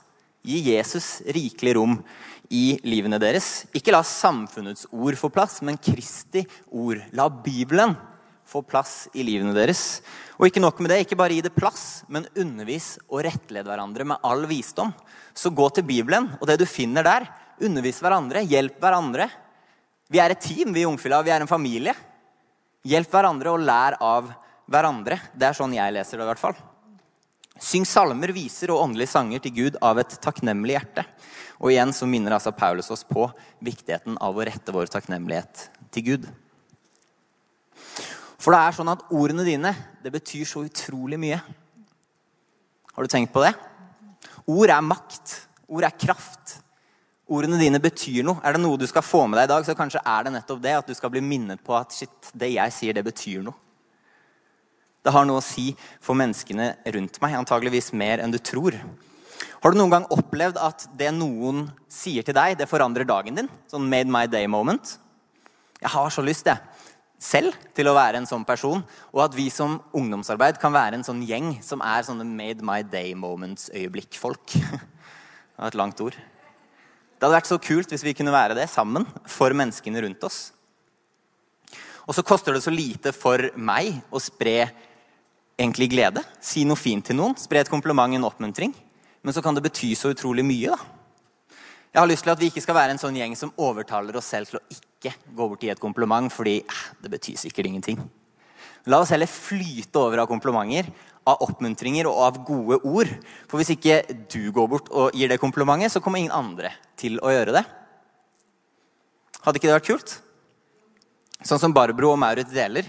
Gi 0.47 0.61
Jesus 0.73 1.21
rikelig 1.37 1.75
rom 1.77 1.99
i 2.51 2.79
livene 2.87 3.21
deres. 3.21 3.67
Ikke 3.77 3.93
la 3.95 4.03
samfunnets 4.07 4.89
ord 4.91 5.19
få 5.21 5.31
plass, 5.33 5.61
men 5.63 5.79
Kristi 5.79 6.43
ord. 6.71 7.03
La 7.17 7.29
Bibelen 7.31 7.95
få 8.51 8.63
plass 8.67 9.05
i 9.15 9.23
livene 9.27 9.55
deres. 9.55 10.01
Og 10.41 10.49
ikke 10.49 10.63
nok 10.63 10.81
med 10.83 10.91
det, 10.93 11.03
ikke 11.05 11.19
bare 11.21 11.37
gi 11.37 11.45
det 11.47 11.55
plass, 11.55 12.03
men 12.11 12.27
undervis 12.35 12.97
og 13.09 13.23
rettled 13.27 13.69
hverandre 13.69 14.09
med 14.11 14.27
all 14.27 14.47
visdom. 14.51 14.91
Så 15.37 15.53
gå 15.55 15.69
til 15.77 15.87
Bibelen, 15.87 16.31
og 16.41 16.49
det 16.51 16.59
du 16.61 16.67
finner 16.67 17.07
der, 17.07 17.29
undervis 17.63 18.01
hverandre, 18.03 18.43
hjelp 18.49 18.81
hverandre. 18.83 19.29
Vi 20.11 20.19
er 20.19 20.35
et 20.35 20.43
team, 20.43 20.73
vi 20.75 20.83
i 20.83 20.89
Ungfylla. 20.89 21.21
Vi 21.23 21.31
er 21.31 21.45
en 21.45 21.51
familie. 21.51 21.95
Hjelp 22.89 23.13
hverandre 23.13 23.53
og 23.53 23.63
lær 23.63 24.01
av 24.03 24.33
hverandre. 24.71 25.21
Det 25.37 25.51
er 25.51 25.59
sånn 25.59 25.77
jeg 25.77 25.95
leser 25.95 26.19
det, 26.19 26.27
i 26.27 26.31
hvert 26.33 26.43
fall. 26.43 26.59
Syng 27.61 27.85
salmer, 27.85 28.33
viser 28.33 28.73
og 28.73 28.87
åndelige 28.87 29.13
sanger 29.13 29.43
til 29.45 29.53
Gud 29.57 29.79
av 29.85 30.01
et 30.01 30.15
takknemlig 30.25 30.79
hjerte. 30.79 31.05
Og 31.61 31.75
igjen 31.75 31.93
så 31.93 32.09
minner 32.09 32.33
altså 32.37 32.55
Paulus 32.57 32.89
oss 32.93 33.05
på 33.05 33.27
viktigheten 33.61 34.17
av 34.17 34.37
å 34.37 34.47
rette 34.49 34.73
vår 34.73 34.89
takknemlighet 34.93 35.67
til 35.93 36.07
Gud. 36.07 36.31
For 38.41 38.57
det 38.57 38.63
er 38.65 38.77
sånn 38.79 38.89
at 38.89 39.05
ordene 39.13 39.45
dine 39.45 39.75
det 40.01 40.13
betyr 40.15 40.49
så 40.49 40.65
utrolig 40.65 41.21
mye. 41.21 41.41
Har 42.95 43.05
du 43.05 43.13
tenkt 43.13 43.35
på 43.35 43.45
det? 43.45 43.53
Ord 44.49 44.73
er 44.73 44.85
makt. 44.85 45.37
Ord 45.69 45.85
er 45.85 45.99
kraft. 46.01 46.57
Ordene 47.31 47.61
dine 47.61 47.79
betyr 47.83 48.25
noe. 48.27 48.41
Er 48.43 48.57
det 48.57 48.65
noe 48.65 48.81
du 48.81 48.89
skal 48.89 49.05
få 49.07 49.27
med 49.29 49.39
deg 49.39 49.51
i 49.51 49.53
dag, 49.53 49.67
så 49.69 49.77
kanskje 49.79 50.01
er 50.03 50.27
det 50.27 50.33
nettopp 50.35 50.63
det 50.65 50.79
at 50.81 50.89
du 50.89 50.97
skal 50.97 51.13
bli 51.13 51.23
minnet 51.23 51.61
på 51.63 51.77
at 51.77 51.93
shit, 51.95 52.33
det 52.33 52.55
jeg 52.57 52.75
sier, 52.75 52.97
det 52.97 53.05
betyr 53.07 53.45
noe. 53.45 53.70
Det 55.01 55.13
har 55.15 55.25
noe 55.29 55.41
å 55.41 55.45
si 55.45 55.71
for 56.03 56.19
menneskene 56.19 56.75
rundt 56.97 57.21
meg, 57.23 57.39
antageligvis 57.39 57.93
mer 57.97 58.21
enn 58.21 58.33
du 58.35 58.39
tror. 58.39 58.77
Har 59.61 59.73
du 59.73 59.79
noen 59.81 59.93
gang 59.93 60.09
opplevd 60.13 60.61
at 60.61 60.87
det 60.97 61.11
noen 61.17 61.67
sier 61.93 62.25
til 62.25 62.37
deg, 62.37 62.59
det 62.61 62.69
forandrer 62.69 63.09
dagen 63.09 63.39
din? 63.39 63.49
Sånn 63.71 63.89
made 63.89 64.13
my 64.13 64.27
day 64.29 64.49
moment. 64.49 64.99
Jeg 65.81 65.93
har 65.95 66.13
så 66.13 66.25
lyst, 66.25 66.49
jeg 66.49 66.61
selv 67.21 67.57
til 67.77 67.89
å 67.91 67.95
være 67.95 68.21
en 68.21 68.29
sånn 68.29 68.47
person, 68.49 68.81
og 69.13 69.23
at 69.27 69.37
vi 69.37 69.51
som 69.53 69.77
ungdomsarbeid 69.97 70.57
kan 70.61 70.73
være 70.73 70.97
en 70.97 71.05
sånn 71.05 71.21
gjeng 71.29 71.53
som 71.65 71.83
er 71.85 72.07
sånne 72.07 72.25
made 72.25 72.65
my 72.65 72.81
day 72.83 73.13
moments-øyeblikk-folk. 73.13 74.57
Det 74.57 75.67
var 75.67 75.75
et 75.75 75.77
langt 75.77 76.01
ord. 76.01 76.15
Det 76.17 77.27
hadde 77.27 77.37
vært 77.37 77.51
så 77.51 77.59
kult 77.61 77.91
hvis 77.93 78.05
vi 78.07 78.15
kunne 78.17 78.33
være 78.33 78.55
det 78.57 78.65
sammen 78.73 79.05
for 79.29 79.53
menneskene 79.53 80.01
rundt 80.01 80.23
oss. 80.25 80.39
Og 82.09 82.17
så 82.17 82.25
koster 82.25 82.57
det 82.57 82.63
så 82.65 82.73
lite 82.73 83.13
for 83.13 83.51
meg 83.61 83.99
å 84.09 84.23
spre 84.25 84.71
egentlig 85.61 85.91
glede. 85.93 86.23
Si 86.41 86.65
noe 86.65 86.79
fint 86.79 87.05
til 87.07 87.19
noen. 87.19 87.37
Spre 87.39 87.63
et 87.63 87.71
kompliment, 87.71 88.13
en 88.17 88.29
oppmuntring. 88.29 88.73
Men 89.21 89.37
så 89.37 89.43
kan 89.45 89.57
det 89.57 89.65
bety 89.67 89.93
så 89.99 90.15
utrolig 90.15 90.45
mye. 90.47 90.73
da. 90.73 90.79
Jeg 91.91 92.01
har 92.01 92.09
lyst 92.09 92.23
til 92.23 92.33
at 92.33 92.41
vi 92.41 92.49
ikke 92.53 92.63
skal 92.63 92.77
være 92.79 92.95
en 92.95 93.03
sånn 93.03 93.17
gjeng 93.19 93.35
som 93.37 93.53
overtaler 93.59 94.17
oss 94.17 94.31
selv 94.31 94.47
til 94.47 94.61
å 94.61 94.65
ikke 94.71 95.11
gå 95.35 95.49
bort 95.51 95.65
gi 95.65 95.73
et 95.73 95.83
kompliment, 95.83 96.31
fordi 96.31 96.61
eh, 96.63 96.83
det 97.03 97.11
betyr 97.11 97.39
sikkert 97.41 97.67
ingenting. 97.67 97.99
La 98.87 99.01
oss 99.03 99.11
heller 99.11 99.29
flyte 99.29 99.99
over 99.99 100.23
av 100.23 100.29
komplimenter, 100.31 100.89
av 101.29 101.43
oppmuntringer 101.45 102.07
og 102.09 102.21
av 102.25 102.39
gode 102.47 102.79
ord. 102.87 103.11
For 103.51 103.61
hvis 103.61 103.75
ikke 103.75 104.01
du 104.31 104.53
går 104.55 104.71
bort 104.71 104.89
og 104.95 105.19
gir 105.19 105.29
det 105.29 105.41
komplimentet, 105.43 105.93
så 105.93 106.01
kommer 106.01 106.23
ingen 106.23 106.37
andre 106.37 106.73
til 107.01 107.19
å 107.21 107.33
gjøre 107.35 107.59
det. 107.59 107.65
Hadde 109.43 109.59
ikke 109.59 109.69
det 109.69 109.77
vært 109.77 109.91
kult? 109.91 110.17
Sånn 111.43 111.61
som 111.61 111.75
Barbro 111.75 112.15
og 112.15 112.21
Maurit 112.23 112.49
deler. 112.53 112.87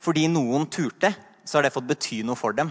Fordi 0.00 0.24
noen 0.32 0.64
turte, 0.70 1.12
så 1.50 1.58
har 1.58 1.66
det 1.66 1.74
fått 1.74 1.88
bety 1.88 2.20
noe 2.22 2.38
for 2.38 2.54
dem. 2.54 2.70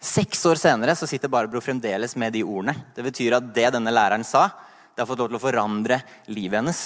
Seks 0.00 0.42
år 0.48 0.60
senere 0.60 0.92
så 0.96 1.08
sitter 1.08 1.32
Barbro 1.32 1.62
fremdeles 1.64 2.12
med 2.20 2.34
de 2.36 2.42
ordene. 2.44 2.74
Det 2.96 3.04
betyr 3.04 3.38
at 3.38 3.48
det 3.56 3.70
denne 3.72 3.92
læreren 3.92 4.24
sa, 4.24 4.50
det 4.92 5.00
har 5.00 5.08
fått 5.08 5.22
lov 5.22 5.30
til 5.30 5.38
å 5.38 5.42
forandre 5.42 6.00
livet 6.28 6.60
hennes. 6.60 6.82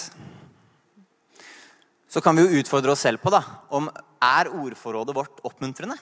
Så 2.06 2.22
kan 2.22 2.38
vi 2.38 2.44
jo 2.44 2.60
utfordre 2.60 2.94
oss 2.94 3.02
selv 3.02 3.22
på 3.22 3.32
da, 3.34 3.40
om 3.74 3.88
er 4.22 4.50
ordforrådet 4.54 5.16
vårt 5.16 5.42
oppmuntrende. 5.46 5.98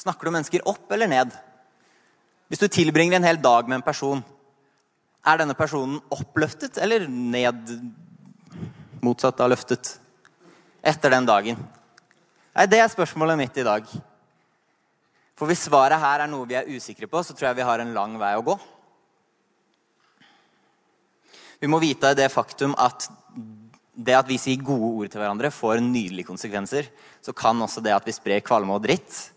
Snakker 0.00 0.26
du 0.26 0.34
mennesker 0.34 0.66
opp 0.66 0.90
eller 0.90 1.10
ned? 1.10 1.34
Hvis 2.50 2.62
du 2.62 2.66
tilbringer 2.66 3.20
en 3.20 3.28
hel 3.28 3.38
dag 3.38 3.68
med 3.68 3.78
en 3.78 3.86
person, 3.86 4.22
er 5.22 5.38
denne 5.38 5.54
personen 5.54 6.00
oppløftet 6.10 6.80
eller 6.82 7.06
ned 7.06 7.76
motsatt 9.04 9.38
av 9.44 9.52
løftet 9.52 9.92
etter 10.82 11.14
den 11.14 11.28
dagen? 11.30 11.62
Nei, 12.50 12.66
Det 12.66 12.80
er 12.80 12.90
spørsmålet 12.90 13.38
mitt 13.38 13.56
i 13.62 13.66
dag. 13.66 13.86
For 15.38 15.48
hvis 15.48 15.68
svaret 15.68 16.00
her 16.02 16.24
er 16.24 16.28
noe 16.28 16.48
vi 16.48 16.58
er 16.58 16.68
usikre 16.68 17.06
på, 17.08 17.22
så 17.22 17.32
tror 17.32 17.50
jeg 17.50 17.60
vi 17.60 17.68
har 17.68 17.80
en 17.80 17.94
lang 17.94 18.18
vei 18.20 18.34
å 18.36 18.44
gå. 18.44 18.58
Vi 21.60 21.68
må 21.68 21.80
vite 21.80 22.14
det 22.16 22.30
faktum 22.32 22.74
at 22.80 23.06
det 24.00 24.16
at 24.16 24.28
vi 24.28 24.38
sier 24.40 24.62
gode 24.64 24.90
ord 24.96 25.12
til 25.12 25.20
hverandre, 25.20 25.50
får 25.52 25.82
nydelige 25.84 26.28
konsekvenser. 26.28 26.88
Så 27.20 27.34
kan 27.36 27.60
også 27.60 27.82
det 27.84 27.92
at 27.92 28.06
vi 28.06 28.16
sprer 28.16 28.44
kvalme 28.44 28.74
og 28.74 28.84
dritt, 28.84 29.30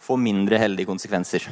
få 0.00 0.16
mindre 0.20 0.58
heldige 0.60 0.88
konsekvenser. 0.88 1.46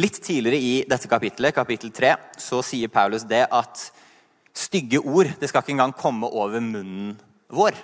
Litt 0.00 0.22
tidligere 0.24 0.56
i 0.56 0.74
dette 0.88 1.10
kapittelet, 1.10 1.54
kapittel 1.54 1.92
3, 1.92 2.14
så 2.40 2.62
sier 2.64 2.88
Paulus 2.88 3.26
det 3.28 3.44
at 3.50 3.88
stygge 4.56 5.00
ord 5.02 5.28
det 5.40 5.50
skal 5.50 5.64
ikke 5.64 5.74
engang 5.74 5.96
komme 5.96 6.30
over 6.30 6.62
munnen 6.64 7.18
vår. 7.52 7.76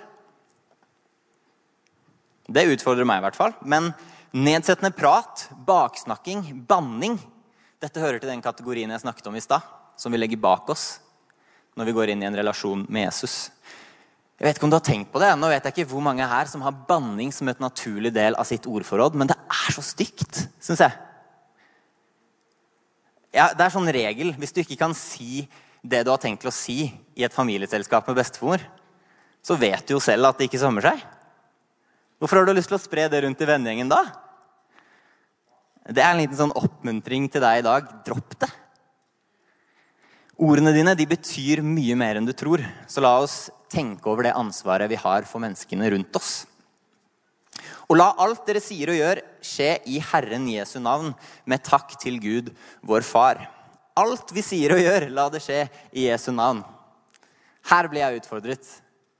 Det 2.49 2.65
utfordrer 2.73 3.07
meg 3.07 3.21
i 3.21 3.25
hvert 3.27 3.37
fall. 3.37 3.53
Men 3.61 3.91
nedsettende 4.33 4.93
prat, 4.95 5.47
baksnakking, 5.65 6.47
banning 6.69 7.19
Dette 7.79 8.01
hører 8.03 8.19
til 8.19 8.27
den 8.27 8.41
kategorien 8.43 8.91
jeg 8.91 9.05
snakket 9.05 9.29
om 9.29 9.37
i 9.39 9.41
stad, 9.43 9.63
som 9.95 10.11
vi 10.11 10.19
legger 10.19 10.41
bak 10.41 10.67
oss 10.73 10.97
når 11.79 11.87
vi 11.87 11.93
går 11.95 12.11
inn 12.11 12.25
i 12.25 12.27
en 12.27 12.35
relasjon 12.35 12.81
med 12.91 13.05
Jesus. 13.05 13.35
Jeg 14.35 14.43
vet 14.43 14.57
ikke 14.57 14.65
om 14.67 14.73
du 14.73 14.75
har 14.75 14.83
tenkt 14.83 15.13
på 15.13 15.21
det, 15.23 15.29
Nå 15.39 15.47
vet 15.47 15.63
jeg 15.63 15.77
ikke 15.77 15.91
hvor 15.93 16.03
mange 16.03 16.27
her 16.27 16.49
som 16.51 16.65
har 16.65 16.75
banning 16.89 17.31
som 17.31 17.47
et 17.47 17.61
naturlig 17.63 18.11
del 18.15 18.35
av 18.35 18.47
sitt 18.49 18.67
ordforråd, 18.67 19.15
men 19.15 19.31
det 19.31 19.37
er 19.39 19.75
så 19.75 19.83
stygt, 19.85 20.41
syns 20.59 20.83
jeg. 20.83 20.97
Ja, 23.35 23.51
det 23.53 23.63
er 23.63 23.71
sånn 23.71 23.87
regel. 23.93 24.33
Hvis 24.41 24.51
du 24.55 24.59
ikke 24.63 24.79
kan 24.79 24.95
si 24.97 25.45
det 25.79 26.01
du 26.03 26.11
har 26.11 26.19
tenkt 26.19 26.43
til 26.43 26.51
å 26.51 26.55
si 26.55 26.77
i 27.15 27.23
et 27.23 27.35
familieselskap 27.35 28.07
med 28.09 28.19
bestemor, 28.19 28.63
så 29.45 29.55
vet 29.59 29.85
du 29.87 29.95
jo 29.95 30.03
selv 30.03 30.31
at 30.31 30.39
det 30.39 30.49
ikke 30.49 30.59
sømmer 30.59 30.87
seg. 30.89 31.03
Hvorfor 32.19 32.41
har 32.41 32.49
du 32.49 32.51
lyst 32.51 32.67
til 32.67 32.75
å 32.75 32.81
spre 32.83 33.07
det 33.07 33.21
rundt 33.23 33.39
i 33.39 33.47
vennegjengen 33.47 33.91
da? 33.91 34.01
Det 35.87 36.03
er 36.03 36.11
en 36.11 36.19
liten 36.19 36.37
sånn 36.37 36.57
oppmuntring 36.59 37.29
til 37.31 37.41
deg 37.41 37.61
i 37.61 37.65
dag. 37.65 37.87
Dropp 38.05 38.35
det. 38.43 38.49
Ordene 40.39 40.73
dine 40.75 40.93
de 40.99 41.07
betyr 41.07 41.63
mye 41.63 41.95
mer 41.99 42.19
enn 42.19 42.27
du 42.27 42.35
tror. 42.35 42.61
Så 42.91 43.01
la 43.03 43.13
oss 43.23 43.47
tenke 43.71 44.11
over 44.11 44.27
det 44.27 44.35
ansvaret 44.35 44.91
vi 44.91 44.99
har 44.99 45.27
for 45.29 45.43
menneskene 45.43 45.89
rundt 45.95 46.19
oss. 46.19 46.33
Og 47.89 47.97
la 47.97 48.11
alt 48.21 48.43
dere 48.45 48.61
sier 48.61 48.91
og 48.91 48.99
gjør, 48.99 49.23
skje 49.41 49.71
i 49.89 49.97
Herren 50.11 50.45
Jesu 50.51 50.77
navn, 50.83 51.15
med 51.49 51.63
takk 51.65 51.95
til 52.03 52.19
Gud, 52.21 52.51
vår 52.85 53.07
Far. 53.07 53.41
Alt 53.99 54.35
vi 54.35 54.43
sier 54.45 54.75
og 54.75 54.83
gjør, 54.83 55.07
la 55.15 55.25
det 55.33 55.41
skje 55.43 55.63
i 55.95 56.05
Jesu 56.05 56.29
navn. 56.35 56.61
Her 57.71 57.89
blir 57.89 58.03
jeg 58.03 58.21
utfordret. 58.21 58.69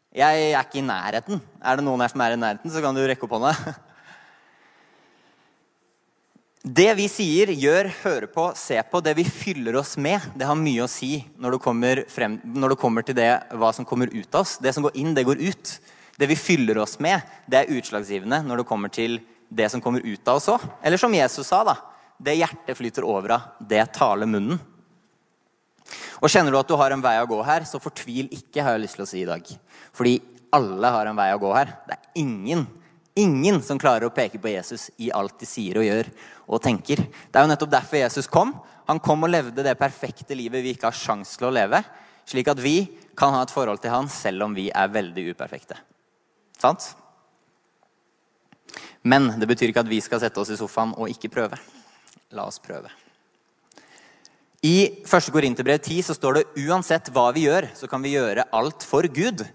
Jeg 0.09 0.49
er 0.49 0.57
ikke 0.57 0.79
i 0.81 0.85
nærheten. 0.85 1.37
Er 1.61 1.77
det 1.77 1.85
noen 1.85 2.01
her 2.01 2.09
som 2.09 2.21
er 2.25 2.33
i 2.33 2.39
nærheten, 2.39 2.71
så 2.73 2.81
kan 2.81 2.97
du 2.97 3.03
rekke 3.05 3.27
opp 3.27 3.37
hånda. 3.37 3.53
Det 6.59 6.89
vi 6.97 7.05
sier, 7.07 7.53
gjør, 7.55 7.87
hører 8.01 8.27
på, 8.33 8.49
ser 8.59 8.83
på, 8.91 8.99
det 8.99 9.13
vi 9.15 9.23
fyller 9.23 9.77
oss 9.79 9.93
med, 9.95 10.19
det 10.35 10.43
har 10.45 10.57
mye 10.59 10.83
å 10.83 10.89
si 10.91 11.21
når 11.39 11.55
det 11.55 11.59
kommer, 11.63 12.01
frem, 12.11 12.35
når 12.43 12.73
det 12.73 12.77
kommer 12.81 13.05
til 13.07 13.15
det, 13.15 13.29
hva 13.55 13.69
som 13.73 13.87
kommer 13.87 14.11
ut 14.11 14.35
av 14.35 14.43
oss. 14.43 14.57
Det 14.59 14.73
som 14.75 14.83
går 14.83 14.97
inn, 14.99 15.13
det 15.15 15.23
går 15.25 15.39
ut. 15.39 15.71
Det 16.19 16.27
vi 16.27 16.35
fyller 16.35 16.81
oss 16.83 16.97
med, 16.99 17.23
det 17.47 17.61
er 17.61 17.71
utslagsgivende 17.79 18.41
når 18.43 18.61
det 18.61 18.67
kommer 18.67 18.91
til 18.91 19.21
det 19.47 19.69
som 19.71 19.81
kommer 19.81 20.03
ut 20.03 20.27
av 20.27 20.41
oss 20.41 20.49
òg. 20.51 20.67
Eller 20.83 20.99
som 20.99 21.15
Jesus 21.15 21.47
sa, 21.47 21.63
da. 21.63 21.77
Det 22.19 22.35
hjertet 22.35 22.75
flyter 22.75 23.07
over 23.07 23.37
av, 23.37 23.47
det 23.63 23.85
taler 23.95 24.27
munnen. 24.27 24.59
Og 26.19 26.31
kjenner 26.31 26.51
du 26.51 26.59
at 26.59 26.67
du 26.67 26.75
har 26.79 26.91
en 26.91 27.03
vei 27.03 27.15
å 27.21 27.29
gå 27.29 27.39
her, 27.47 27.65
så 27.67 27.79
fortvil 27.81 28.27
ikke, 28.35 28.63
har 28.63 28.75
jeg 28.75 28.83
lyst 28.83 28.99
til 28.99 29.05
å 29.05 29.09
si 29.09 29.21
i 29.23 29.29
dag. 29.29 29.45
Fordi 29.95 30.17
alle 30.55 30.91
har 30.95 31.09
en 31.09 31.19
vei 31.19 31.29
å 31.33 31.39
gå 31.41 31.51
her. 31.55 31.71
Det 31.87 31.95
er 31.95 32.21
ingen, 32.21 32.65
ingen 33.19 33.61
som 33.63 33.79
klarer 33.79 34.09
å 34.09 34.13
peke 34.15 34.41
på 34.41 34.51
Jesus 34.51 34.89
i 34.99 35.11
alt 35.15 35.37
de 35.39 35.47
sier 35.47 35.79
og 35.79 35.87
gjør 35.87 36.11
og 36.49 36.63
tenker. 36.65 37.05
Det 37.05 37.39
er 37.39 37.47
jo 37.47 37.53
nettopp 37.53 37.73
derfor 37.77 38.01
Jesus 38.01 38.29
kom. 38.31 38.55
Han 38.89 39.01
kom 39.03 39.23
og 39.23 39.31
levde 39.31 39.63
det 39.65 39.77
perfekte 39.79 40.37
livet 40.37 40.65
vi 40.65 40.73
ikke 40.75 40.89
har 40.89 40.97
sjans 40.97 41.35
til 41.37 41.49
å 41.49 41.53
leve. 41.55 41.83
Slik 42.29 42.49
at 42.51 42.61
vi 42.61 42.77
kan 43.17 43.33
ha 43.35 43.43
et 43.45 43.53
forhold 43.53 43.81
til 43.81 43.93
han 43.93 44.09
selv 44.11 44.47
om 44.47 44.55
vi 44.57 44.67
er 44.69 44.91
veldig 44.93 45.29
uperfekte. 45.31 45.77
Sant? 46.59 46.91
Men 49.01 49.31
det 49.39 49.47
betyr 49.49 49.71
ikke 49.71 49.85
at 49.85 49.91
vi 49.91 50.01
skal 50.03 50.21
sette 50.21 50.41
oss 50.41 50.51
i 50.51 50.59
sofaen 50.59 50.91
og 50.97 51.11
ikke 51.11 51.31
prøve. 51.31 51.57
La 52.35 52.45
oss 52.49 52.59
prøve. 52.61 52.91
I 54.65 55.03
1. 55.07 55.31
Korinterbrev 55.31 55.79
10 55.79 56.03
så 56.09 56.13
står 56.17 56.35
det 56.35 56.65
uansett 56.67 57.07
hva 57.15 57.29
vi 57.31 57.45
gjør, 57.45 57.69
så 57.77 57.87
kan 57.87 58.03
vi 58.03 58.17
gjøre 58.17 58.43
alt 58.51 58.83
for 58.83 59.07
Gud. 59.07 59.45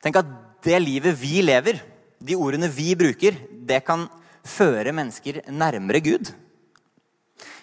Tenk 0.00 0.16
at 0.16 0.30
det 0.64 0.78
livet 0.80 1.18
vi 1.20 1.42
lever, 1.44 1.82
de 2.16 2.38
ordene 2.40 2.70
vi 2.72 2.94
bruker, 2.96 3.36
det 3.68 3.82
kan 3.84 4.06
føre 4.46 4.94
mennesker 4.96 5.42
nærmere 5.52 6.00
Gud. 6.00 6.30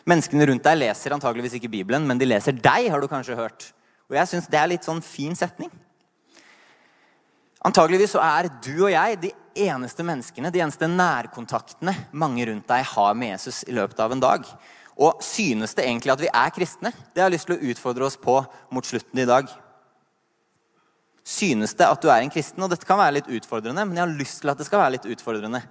Menneskene 0.05 0.45
rundt 0.45 0.67
deg 0.67 0.77
leser 0.83 1.15
antageligvis 1.15 1.55
ikke 1.57 1.71
Bibelen, 1.71 2.05
men 2.05 2.19
de 2.21 2.27
leser 2.27 2.53
deg, 2.53 2.91
har 2.91 3.01
du 3.01 3.09
kanskje 3.09 3.39
hørt. 3.39 3.71
Og 4.11 4.19
jeg 4.19 4.29
syns 4.29 4.51
det 4.51 4.59
er 4.59 4.69
litt 4.69 4.85
sånn 4.85 5.01
fin 5.01 5.33
setning. 5.39 5.71
Antageligvis 7.63 8.13
så 8.13 8.21
er 8.21 8.51
du 8.61 8.83
og 8.83 8.91
jeg 8.91 9.17
de 9.23 9.33
eneste 9.65 10.05
menneskene, 10.05 10.51
de 10.53 10.61
eneste 10.61 10.89
nærkontaktene 10.91 11.95
mange 12.11 12.45
rundt 12.51 12.69
deg 12.69 12.85
har 12.93 13.17
med 13.17 13.33
Jesus 13.33 13.63
i 13.65 13.73
løpet 13.73 14.01
av 14.03 14.13
en 14.13 14.21
dag. 14.21 14.45
Og 14.97 15.21
synes 15.25 15.73
det 15.73 15.85
egentlig 15.87 16.13
at 16.13 16.21
vi 16.21 16.29
er 16.29 16.53
kristne? 16.53 16.91
Det 17.13 17.21
har 17.21 17.31
jeg 17.31 17.37
lyst 17.37 17.49
til 17.49 17.57
å 17.57 17.71
utfordre 17.73 18.07
oss 18.07 18.17
på 18.19 18.37
mot 18.73 18.85
slutten 18.85 19.23
i 19.23 19.27
dag. 19.29 19.47
Synes 21.23 21.73
det 21.79 21.87
at 21.87 22.03
du 22.03 22.09
er 22.11 22.21
en 22.21 22.33
kristen? 22.33 22.61
Og 22.63 22.69
dette 22.69 22.87
kan 22.87 22.99
være 22.99 23.17
litt 23.17 23.31
utfordrende, 23.31 23.85
men 23.87 23.97
jeg 23.97 24.05
har 24.05 24.19
lyst 24.19 24.41
til 24.43 24.51
at 24.51 24.59
det 24.59 24.67
skal 24.67 24.83
være 24.83 24.97
litt 24.97 25.07
utfordrende. 25.15 25.63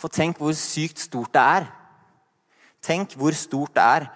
For 0.00 0.12
tenk 0.12 0.40
hvor 0.40 0.56
sykt 0.56 1.02
stort 1.02 1.34
det 1.36 1.44
er. 1.58 1.68
Tenk 2.82 3.14
hvor 3.20 3.36
stort 3.36 3.76
det 3.76 3.84
er 3.84 4.08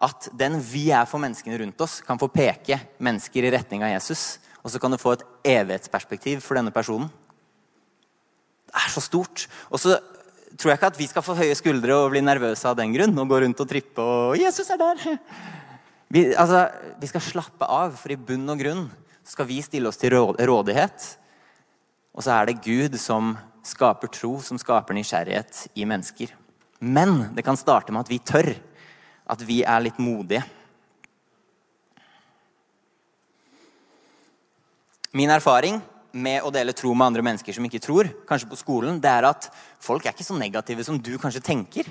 at 0.00 0.28
den 0.36 0.56
vi 0.64 0.88
er 0.96 1.08
for 1.08 1.20
menneskene 1.20 1.58
rundt 1.60 1.82
oss, 1.84 1.98
kan 2.04 2.20
få 2.20 2.30
peke 2.32 2.78
mennesker 3.04 3.44
i 3.44 3.52
retning 3.52 3.84
av 3.84 3.92
Jesus. 3.92 4.38
Og 4.64 4.72
så 4.72 4.80
kan 4.80 4.92
du 4.92 5.00
få 5.00 5.16
et 5.16 5.24
evighetsperspektiv 5.56 6.40
for 6.44 6.56
denne 6.56 6.72
personen. 6.72 7.08
Det 8.70 8.76
er 8.80 8.92
så 8.92 9.02
stort. 9.02 9.46
Og 9.68 9.80
så 9.82 9.98
tror 10.60 10.74
jeg 10.74 10.78
ikke 10.80 10.90
at 10.92 10.98
vi 11.00 11.08
skal 11.08 11.24
få 11.24 11.36
høye 11.38 11.56
skuldre 11.56 11.96
og 11.96 12.10
bli 12.12 12.20
nervøse 12.24 12.68
av 12.68 12.76
den 12.76 12.92
grunn. 12.92 13.16
Og 13.16 13.30
gå 13.32 13.40
rundt 13.44 13.62
og 13.64 13.68
trippe 13.68 14.04
og 14.04 14.36
'Jesus 14.36 14.68
er 14.70 14.80
der'. 14.80 15.18
Vi, 16.10 16.34
altså, 16.34 16.66
vi 16.98 17.06
skal 17.06 17.22
slappe 17.22 17.62
av, 17.70 17.92
for 17.94 18.10
i 18.10 18.16
bunn 18.16 18.48
og 18.50 18.58
grunn 18.58 18.88
skal 19.22 19.46
vi 19.46 19.60
stille 19.62 19.86
oss 19.86 19.96
til 19.96 20.10
rådighet. 20.10 21.04
Og 22.10 22.24
så 22.26 22.32
er 22.34 22.48
det 22.48 22.64
Gud 22.64 22.98
som 22.98 23.36
skaper 23.62 24.10
tro, 24.10 24.40
som 24.42 24.58
skaper 24.58 24.96
nysgjerrighet 24.96 25.68
i 25.78 25.86
mennesker. 25.86 26.32
Men 26.80 27.30
det 27.36 27.44
kan 27.46 27.54
starte 27.54 27.94
med 27.94 28.00
at 28.00 28.10
vi 28.10 28.18
tør 28.18 28.50
at 29.30 29.44
vi 29.46 29.60
er 29.62 29.84
litt 29.84 30.02
modige. 30.02 30.42
Min 35.14 35.30
erfaring 35.30 35.78
med 36.12 36.44
å 36.44 36.52
dele 36.54 36.74
tro 36.76 36.92
med 36.94 37.10
andre 37.10 37.24
mennesker 37.24 37.54
som 37.56 37.66
ikke 37.66 37.82
tror, 37.82 38.08
kanskje 38.28 38.50
på 38.50 38.58
skolen, 38.58 39.00
det 39.02 39.10
er 39.10 39.26
at 39.28 39.50
folk 39.82 40.06
er 40.06 40.14
ikke 40.14 40.26
så 40.26 40.38
negative 40.38 40.86
som 40.86 40.98
du 41.00 41.16
kanskje 41.20 41.42
tenker. 41.44 41.90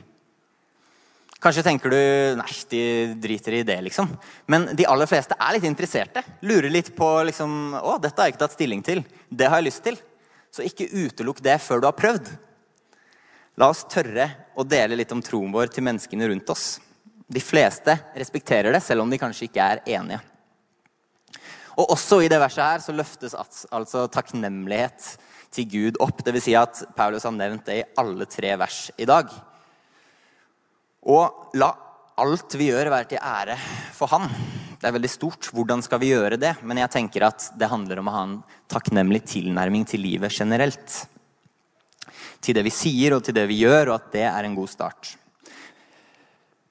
Kanskje 1.40 1.64
tenker 1.64 1.94
du 1.94 2.00
nei, 2.36 2.52
de 2.72 2.82
driter 3.24 3.56
i 3.62 3.64
det, 3.64 3.78
liksom. 3.86 4.10
Men 4.52 4.68
de 4.76 4.88
aller 4.92 5.08
fleste 5.08 5.38
er 5.40 5.56
litt 5.56 5.68
interesserte. 5.70 6.24
Lurer 6.44 6.68
litt 6.74 6.92
på 6.98 7.08
liksom, 7.30 7.78
å, 7.80 7.96
dette 8.04 8.20
har 8.20 8.28
jeg 8.28 8.36
ikke 8.36 8.44
tatt 8.44 8.58
stilling 8.58 8.84
til. 8.84 9.05
Det 9.32 9.48
har 9.48 9.62
jeg 9.62 9.70
lyst 9.70 9.86
til. 9.86 10.00
Så 10.51 10.66
ikke 10.68 10.90
utelukk 10.92 11.40
det 11.46 11.55
før 11.64 11.79
du 11.79 11.88
har 11.88 11.96
prøvd. 11.96 12.34
La 13.60 13.70
oss 13.72 13.86
tørre 13.88 14.27
å 14.60 14.68
dele 14.68 15.00
litt 15.00 15.16
om 15.16 15.24
troen 15.24 15.51
vår 15.55 15.72
til 15.72 15.88
menneskene 15.88 16.27
rundt 16.27 16.51
oss. 16.51 16.68
De 17.29 17.40
fleste 17.44 17.96
respekterer 18.20 18.75
det, 18.75 18.84
selv 18.84 19.05
om 19.05 19.12
de 19.12 19.20
kanskje 19.22 19.48
ikke 19.48 19.64
er 19.64 19.82
enige. 19.96 20.20
Og 21.77 21.94
også 21.94 22.22
i 22.24 22.29
det 22.32 22.40
verset 22.42 22.64
her 22.64 22.84
så 22.84 22.96
løftes 22.96 23.36
altså 23.38 24.08
takknemlighet 24.12 25.14
til 25.53 25.70
Gud 25.70 26.00
opp. 26.03 26.24
Dvs. 26.25 26.48
Si 26.48 26.55
at 26.58 26.82
Paulus 26.98 27.27
har 27.27 27.36
nevnt 27.36 27.68
det 27.70 27.82
i 27.82 27.86
alle 28.00 28.27
tre 28.29 28.55
vers 28.60 28.88
i 28.98 29.08
dag. 29.10 29.29
Og 31.10 31.53
la 31.60 31.70
alt 32.20 32.55
vi 32.60 32.68
gjør, 32.68 32.92
være 32.92 33.12
til 33.14 33.22
ære 33.24 33.55
for 33.96 34.12
Han. 34.12 34.27
Det 34.79 34.88
er 34.88 34.96
veldig 34.96 35.12
stort. 35.12 35.50
Hvordan 35.51 35.84
skal 35.84 36.00
vi 36.01 36.12
gjøre 36.14 36.40
det? 36.40 36.53
Men 36.64 36.82
jeg 36.82 36.92
tenker 36.94 37.27
at 37.27 37.50
det 37.60 37.72
handler 37.72 38.00
om 38.00 38.10
å 38.12 38.16
ha 38.16 38.25
en 38.27 38.36
takknemlig 38.72 39.25
tilnærming 39.27 39.86
til 39.88 40.03
livet 40.03 40.36
generelt. 40.36 41.00
Til 42.40 42.55
det 42.55 42.64
vi 42.64 42.72
sier 42.72 43.16
og 43.16 43.24
til 43.25 43.36
det 43.36 43.44
vi 43.50 43.62
gjør, 43.66 43.92
og 43.92 43.98
at 43.98 44.12
det 44.16 44.25
er 44.27 44.48
en 44.48 44.55
god 44.55 44.72
start. 44.72 45.16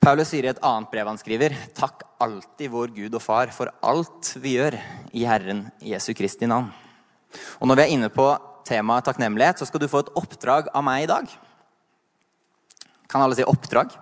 Paulus 0.01 0.31
sier 0.33 0.47
i 0.47 0.53
et 0.53 0.63
annet 0.65 0.89
brev 0.93 1.11
han 1.11 1.21
skriver.: 1.21 1.57
Takk 1.77 2.08
alltid 2.23 2.73
vår 2.73 2.93
Gud 2.97 3.17
og 3.17 3.23
Far 3.23 3.53
for 3.55 3.71
alt 3.85 4.33
vi 4.43 4.57
gjør 4.57 4.77
i 5.17 5.25
Herren 5.29 5.67
Jesu 5.85 6.13
Kristi 6.19 6.49
navn. 6.51 6.71
Og 7.61 7.69
når 7.69 7.79
vi 7.79 7.85
er 7.85 7.95
inne 7.95 8.11
på 8.13 8.27
temaet 8.69 9.07
takknemlighet, 9.09 9.61
så 9.61 9.69
skal 9.69 9.83
du 9.83 9.89
få 9.91 10.03
et 10.05 10.13
oppdrag 10.19 10.69
av 10.75 10.85
meg 10.85 11.07
i 11.07 11.11
dag. 11.11 11.31
Kan 13.09 13.25
alle 13.25 13.39
si 13.39 13.47
oppdrag? 13.47 13.95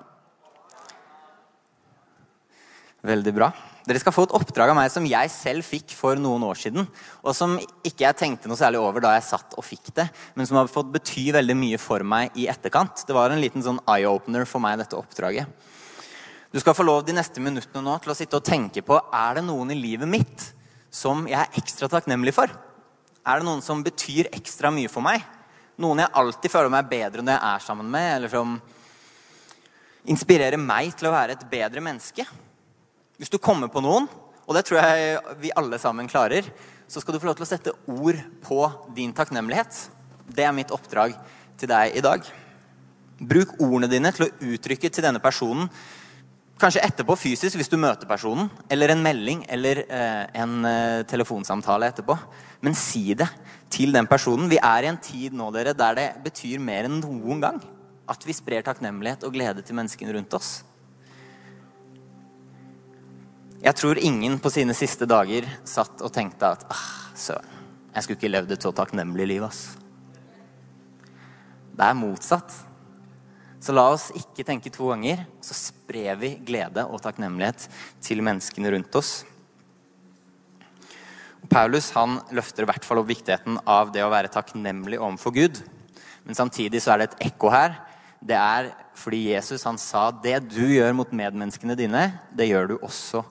Veldig 3.07 3.35
bra. 3.37 3.53
Dere 3.87 4.01
skal 4.03 4.15
få 4.15 4.25
et 4.27 4.35
oppdrag 4.35 4.73
av 4.73 4.79
meg 4.81 4.91
som 4.91 5.05
jeg 5.07 5.31
selv 5.31 5.63
fikk 5.63 5.93
for 5.95 6.19
noen 6.19 6.43
år 6.43 6.59
siden. 6.59 6.89
Og 7.23 7.37
som 7.39 7.55
ikke 7.87 8.03
jeg 8.03 8.19
tenkte 8.19 8.51
noe 8.51 8.59
særlig 8.59 8.81
over 8.83 9.05
da 9.05 9.13
jeg 9.15 9.29
satt 9.29 9.55
og 9.55 9.63
fikk 9.63 9.93
det, 9.95 10.09
men 10.35 10.49
som 10.49 10.59
har 10.59 10.73
fått 10.73 10.91
bety 10.95 11.29
veldig 11.37 11.55
mye 11.59 11.79
for 11.79 12.03
meg 12.03 12.35
i 12.35 12.49
etterkant. 12.51 13.05
Det 13.07 13.15
var 13.15 13.31
en 13.31 13.43
liten 13.43 13.63
sånn 13.63 13.79
eye-opener 13.87 14.49
for 14.51 14.65
meg, 14.65 14.81
dette 14.83 14.99
oppdraget. 14.99 15.47
Du 16.57 16.61
skal 16.63 16.73
få 16.73 16.87
lov 16.89 17.03
de 17.05 17.13
neste 17.13 17.37
minuttene 17.37 17.83
nå 17.85 17.95
til 18.01 18.15
å 18.15 18.15
sitte 18.17 18.39
og 18.39 18.45
tenke 18.49 18.81
på 18.81 18.97
er 18.97 19.35
det 19.37 19.43
noen 19.45 19.75
i 19.75 19.77
livet 19.77 20.09
mitt 20.09 20.45
som 20.89 21.27
jeg 21.29 21.37
er 21.37 21.59
ekstra 21.61 21.85
takknemlig 21.93 22.33
for. 22.33 22.49
Er 22.49 23.43
det 23.43 23.45
noen 23.45 23.61
som 23.61 23.83
betyr 23.85 24.31
ekstra 24.33 24.71
mye 24.73 24.89
for 24.89 25.05
meg? 25.05 25.21
Noen 25.77 26.01
jeg 26.01 26.17
alltid 26.17 26.55
føler 26.55 26.73
meg 26.73 26.89
bedre 26.89 27.21
når 27.21 27.37
jeg 27.37 27.51
er 27.51 27.67
sammen 27.67 27.91
med, 27.93 28.07
eller 28.15 28.33
som 28.33 28.55
inspirerer 30.09 30.57
meg 30.57 30.95
til 30.97 31.11
å 31.11 31.13
være 31.13 31.37
et 31.37 31.45
bedre 31.51 31.83
menneske? 31.85 32.25
Hvis 33.21 33.35
du 33.35 33.37
kommer 33.37 33.69
på 33.69 33.85
noen, 33.85 34.09
og 34.49 34.57
det 34.57 34.65
tror 34.65 34.81
jeg 34.81 35.37
vi 35.43 35.53
alle 35.61 35.77
sammen 35.83 36.09
klarer, 36.09 36.49
så 36.89 37.05
skal 37.05 37.19
du 37.19 37.21
få 37.21 37.29
lov 37.29 37.37
til 37.37 37.45
å 37.45 37.51
sette 37.51 37.77
ord 37.85 38.23
på 38.49 38.63
din 38.97 39.13
takknemlighet. 39.13 39.83
Det 40.33 40.49
er 40.49 40.57
mitt 40.57 40.73
oppdrag 40.73 41.21
til 41.61 41.75
deg 41.75 42.01
i 42.01 42.07
dag. 42.09 42.25
Bruk 43.21 43.59
ordene 43.61 43.93
dine 43.93 44.17
til 44.17 44.31
å 44.31 44.33
uttrykke 44.55 44.89
til 44.89 45.05
denne 45.11 45.21
personen 45.21 45.69
Kanskje 46.57 46.81
etterpå 46.87 47.19
fysisk 47.21 47.59
hvis 47.59 47.69
du 47.69 47.77
møter 47.77 48.09
personen, 48.09 48.49
eller 48.73 48.95
en 48.95 49.03
melding 49.05 49.43
eller 49.53 49.83
eh, 49.85 50.23
en 50.41 50.65
eh, 50.65 51.03
telefonsamtale 51.09 51.91
etterpå. 51.93 52.17
Men 52.65 52.77
si 52.79 53.11
det 53.13 53.29
til 53.73 53.93
den 53.93 54.09
personen. 54.09 54.49
Vi 54.49 54.57
er 54.63 54.87
i 54.87 54.89
en 54.89 55.01
tid 55.03 55.37
nå 55.37 55.51
dere, 55.53 55.75
der 55.77 55.99
det 55.99 56.07
betyr 56.25 56.63
mer 56.63 56.89
enn 56.89 57.01
noen 57.03 57.43
gang 57.45 57.61
at 58.09 58.25
vi 58.25 58.35
sprer 58.37 58.65
takknemlighet 58.65 59.27
og 59.27 59.35
glede 59.35 59.65
til 59.67 59.77
menneskene 59.77 60.15
rundt 60.17 60.37
oss. 60.39 60.51
Jeg 63.61 63.75
tror 63.77 63.99
ingen 63.99 64.39
på 64.39 64.53
sine 64.53 64.77
siste 64.77 65.09
dager 65.09 65.49
satt 65.67 66.01
og 66.05 66.13
tenkte 66.15 66.53
at 66.55 66.65
ah, 66.71 66.87
søren, 67.19 67.65
jeg 67.93 68.05
skulle 68.05 68.21
ikke 68.21 68.31
levd 68.31 68.53
et 68.55 68.65
så 68.65 68.73
takknemlig 68.77 69.27
liv. 69.29 69.45
ass. 69.45 69.77
Det 71.77 71.85
er 71.85 71.97
motsatt. 71.99 72.53
Så 73.67 73.75
la 73.75 73.89
oss 73.91 74.13
ikke 74.15 74.45
tenke 74.47 74.71
to 74.71 74.93
ganger. 74.93 75.25
Så 75.43 75.57
sprer 75.59 76.15
vi 76.21 76.37
glede 76.47 76.85
og 76.87 77.01
takknemlighet 77.03 77.65
til 78.05 78.23
menneskene 78.23 78.71
rundt 78.77 78.95
oss. 78.99 79.25
Paulus 81.51 81.89
han 81.95 82.21
løfter 82.35 82.63
i 82.63 82.69
hvert 82.71 82.87
fall 82.87 83.01
opp 83.03 83.11
viktigheten 83.11 83.59
av 83.67 83.91
det 83.95 84.05
å 84.07 84.11
være 84.13 84.31
takknemlig 84.31 85.01
overfor 85.01 85.35
Gud. 85.35 85.59
Men 86.27 86.39
samtidig 86.39 86.83
så 86.83 86.95
er 86.95 87.03
det 87.03 87.11
et 87.11 87.29
ekko 87.33 87.51
her. 87.51 87.75
Det 88.23 88.39
er 88.39 88.71
fordi 88.99 89.25
Jesus 89.33 89.67
han 89.67 89.79
sa 89.83 90.09
det 90.15 90.39
du 90.47 90.63
gjør 90.63 90.95
mot 90.97 91.11
medmenneskene 91.15 91.77
dine, 91.79 92.09
det 92.35 92.49
gjør 92.49 92.71
du 92.71 92.77
også 92.79 93.23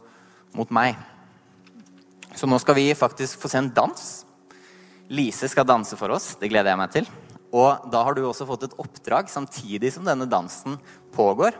mot 0.55 0.71
meg. 0.71 0.99
Så 2.35 2.47
nå 2.47 2.59
skal 2.59 2.75
vi 2.75 2.89
faktisk 2.95 3.39
få 3.39 3.51
se 3.51 3.63
en 3.63 3.71
dans. 3.75 4.07
Lise 5.07 5.47
skal 5.51 5.67
danse 5.67 5.95
for 5.99 6.11
oss. 6.15 6.33
Det 6.39 6.51
gleder 6.51 6.73
jeg 6.73 6.83
meg 6.83 6.91
til. 6.91 7.15
Og 7.55 7.87
da 7.91 8.03
har 8.03 8.17
du 8.17 8.25
også 8.25 8.47
fått 8.49 8.67
et 8.67 8.75
oppdrag 8.81 9.31
samtidig 9.31 9.93
som 9.95 10.07
denne 10.07 10.27
dansen 10.27 10.75
pågår. 11.15 11.55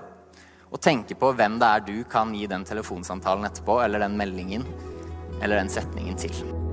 Og 0.73 0.81
tenke 0.83 1.15
på 1.15 1.31
hvem 1.37 1.55
det 1.61 1.71
er 1.71 1.87
du 1.87 1.95
kan 2.11 2.35
gi 2.35 2.49
den 2.51 2.67
telefonsamtalen 2.67 3.47
etterpå, 3.47 3.79
eller 3.85 4.03
den 4.03 4.19
meldingen 4.19 4.67
eller 5.41 5.59
den 5.61 5.71
setningen 5.71 6.19
til. 6.19 6.64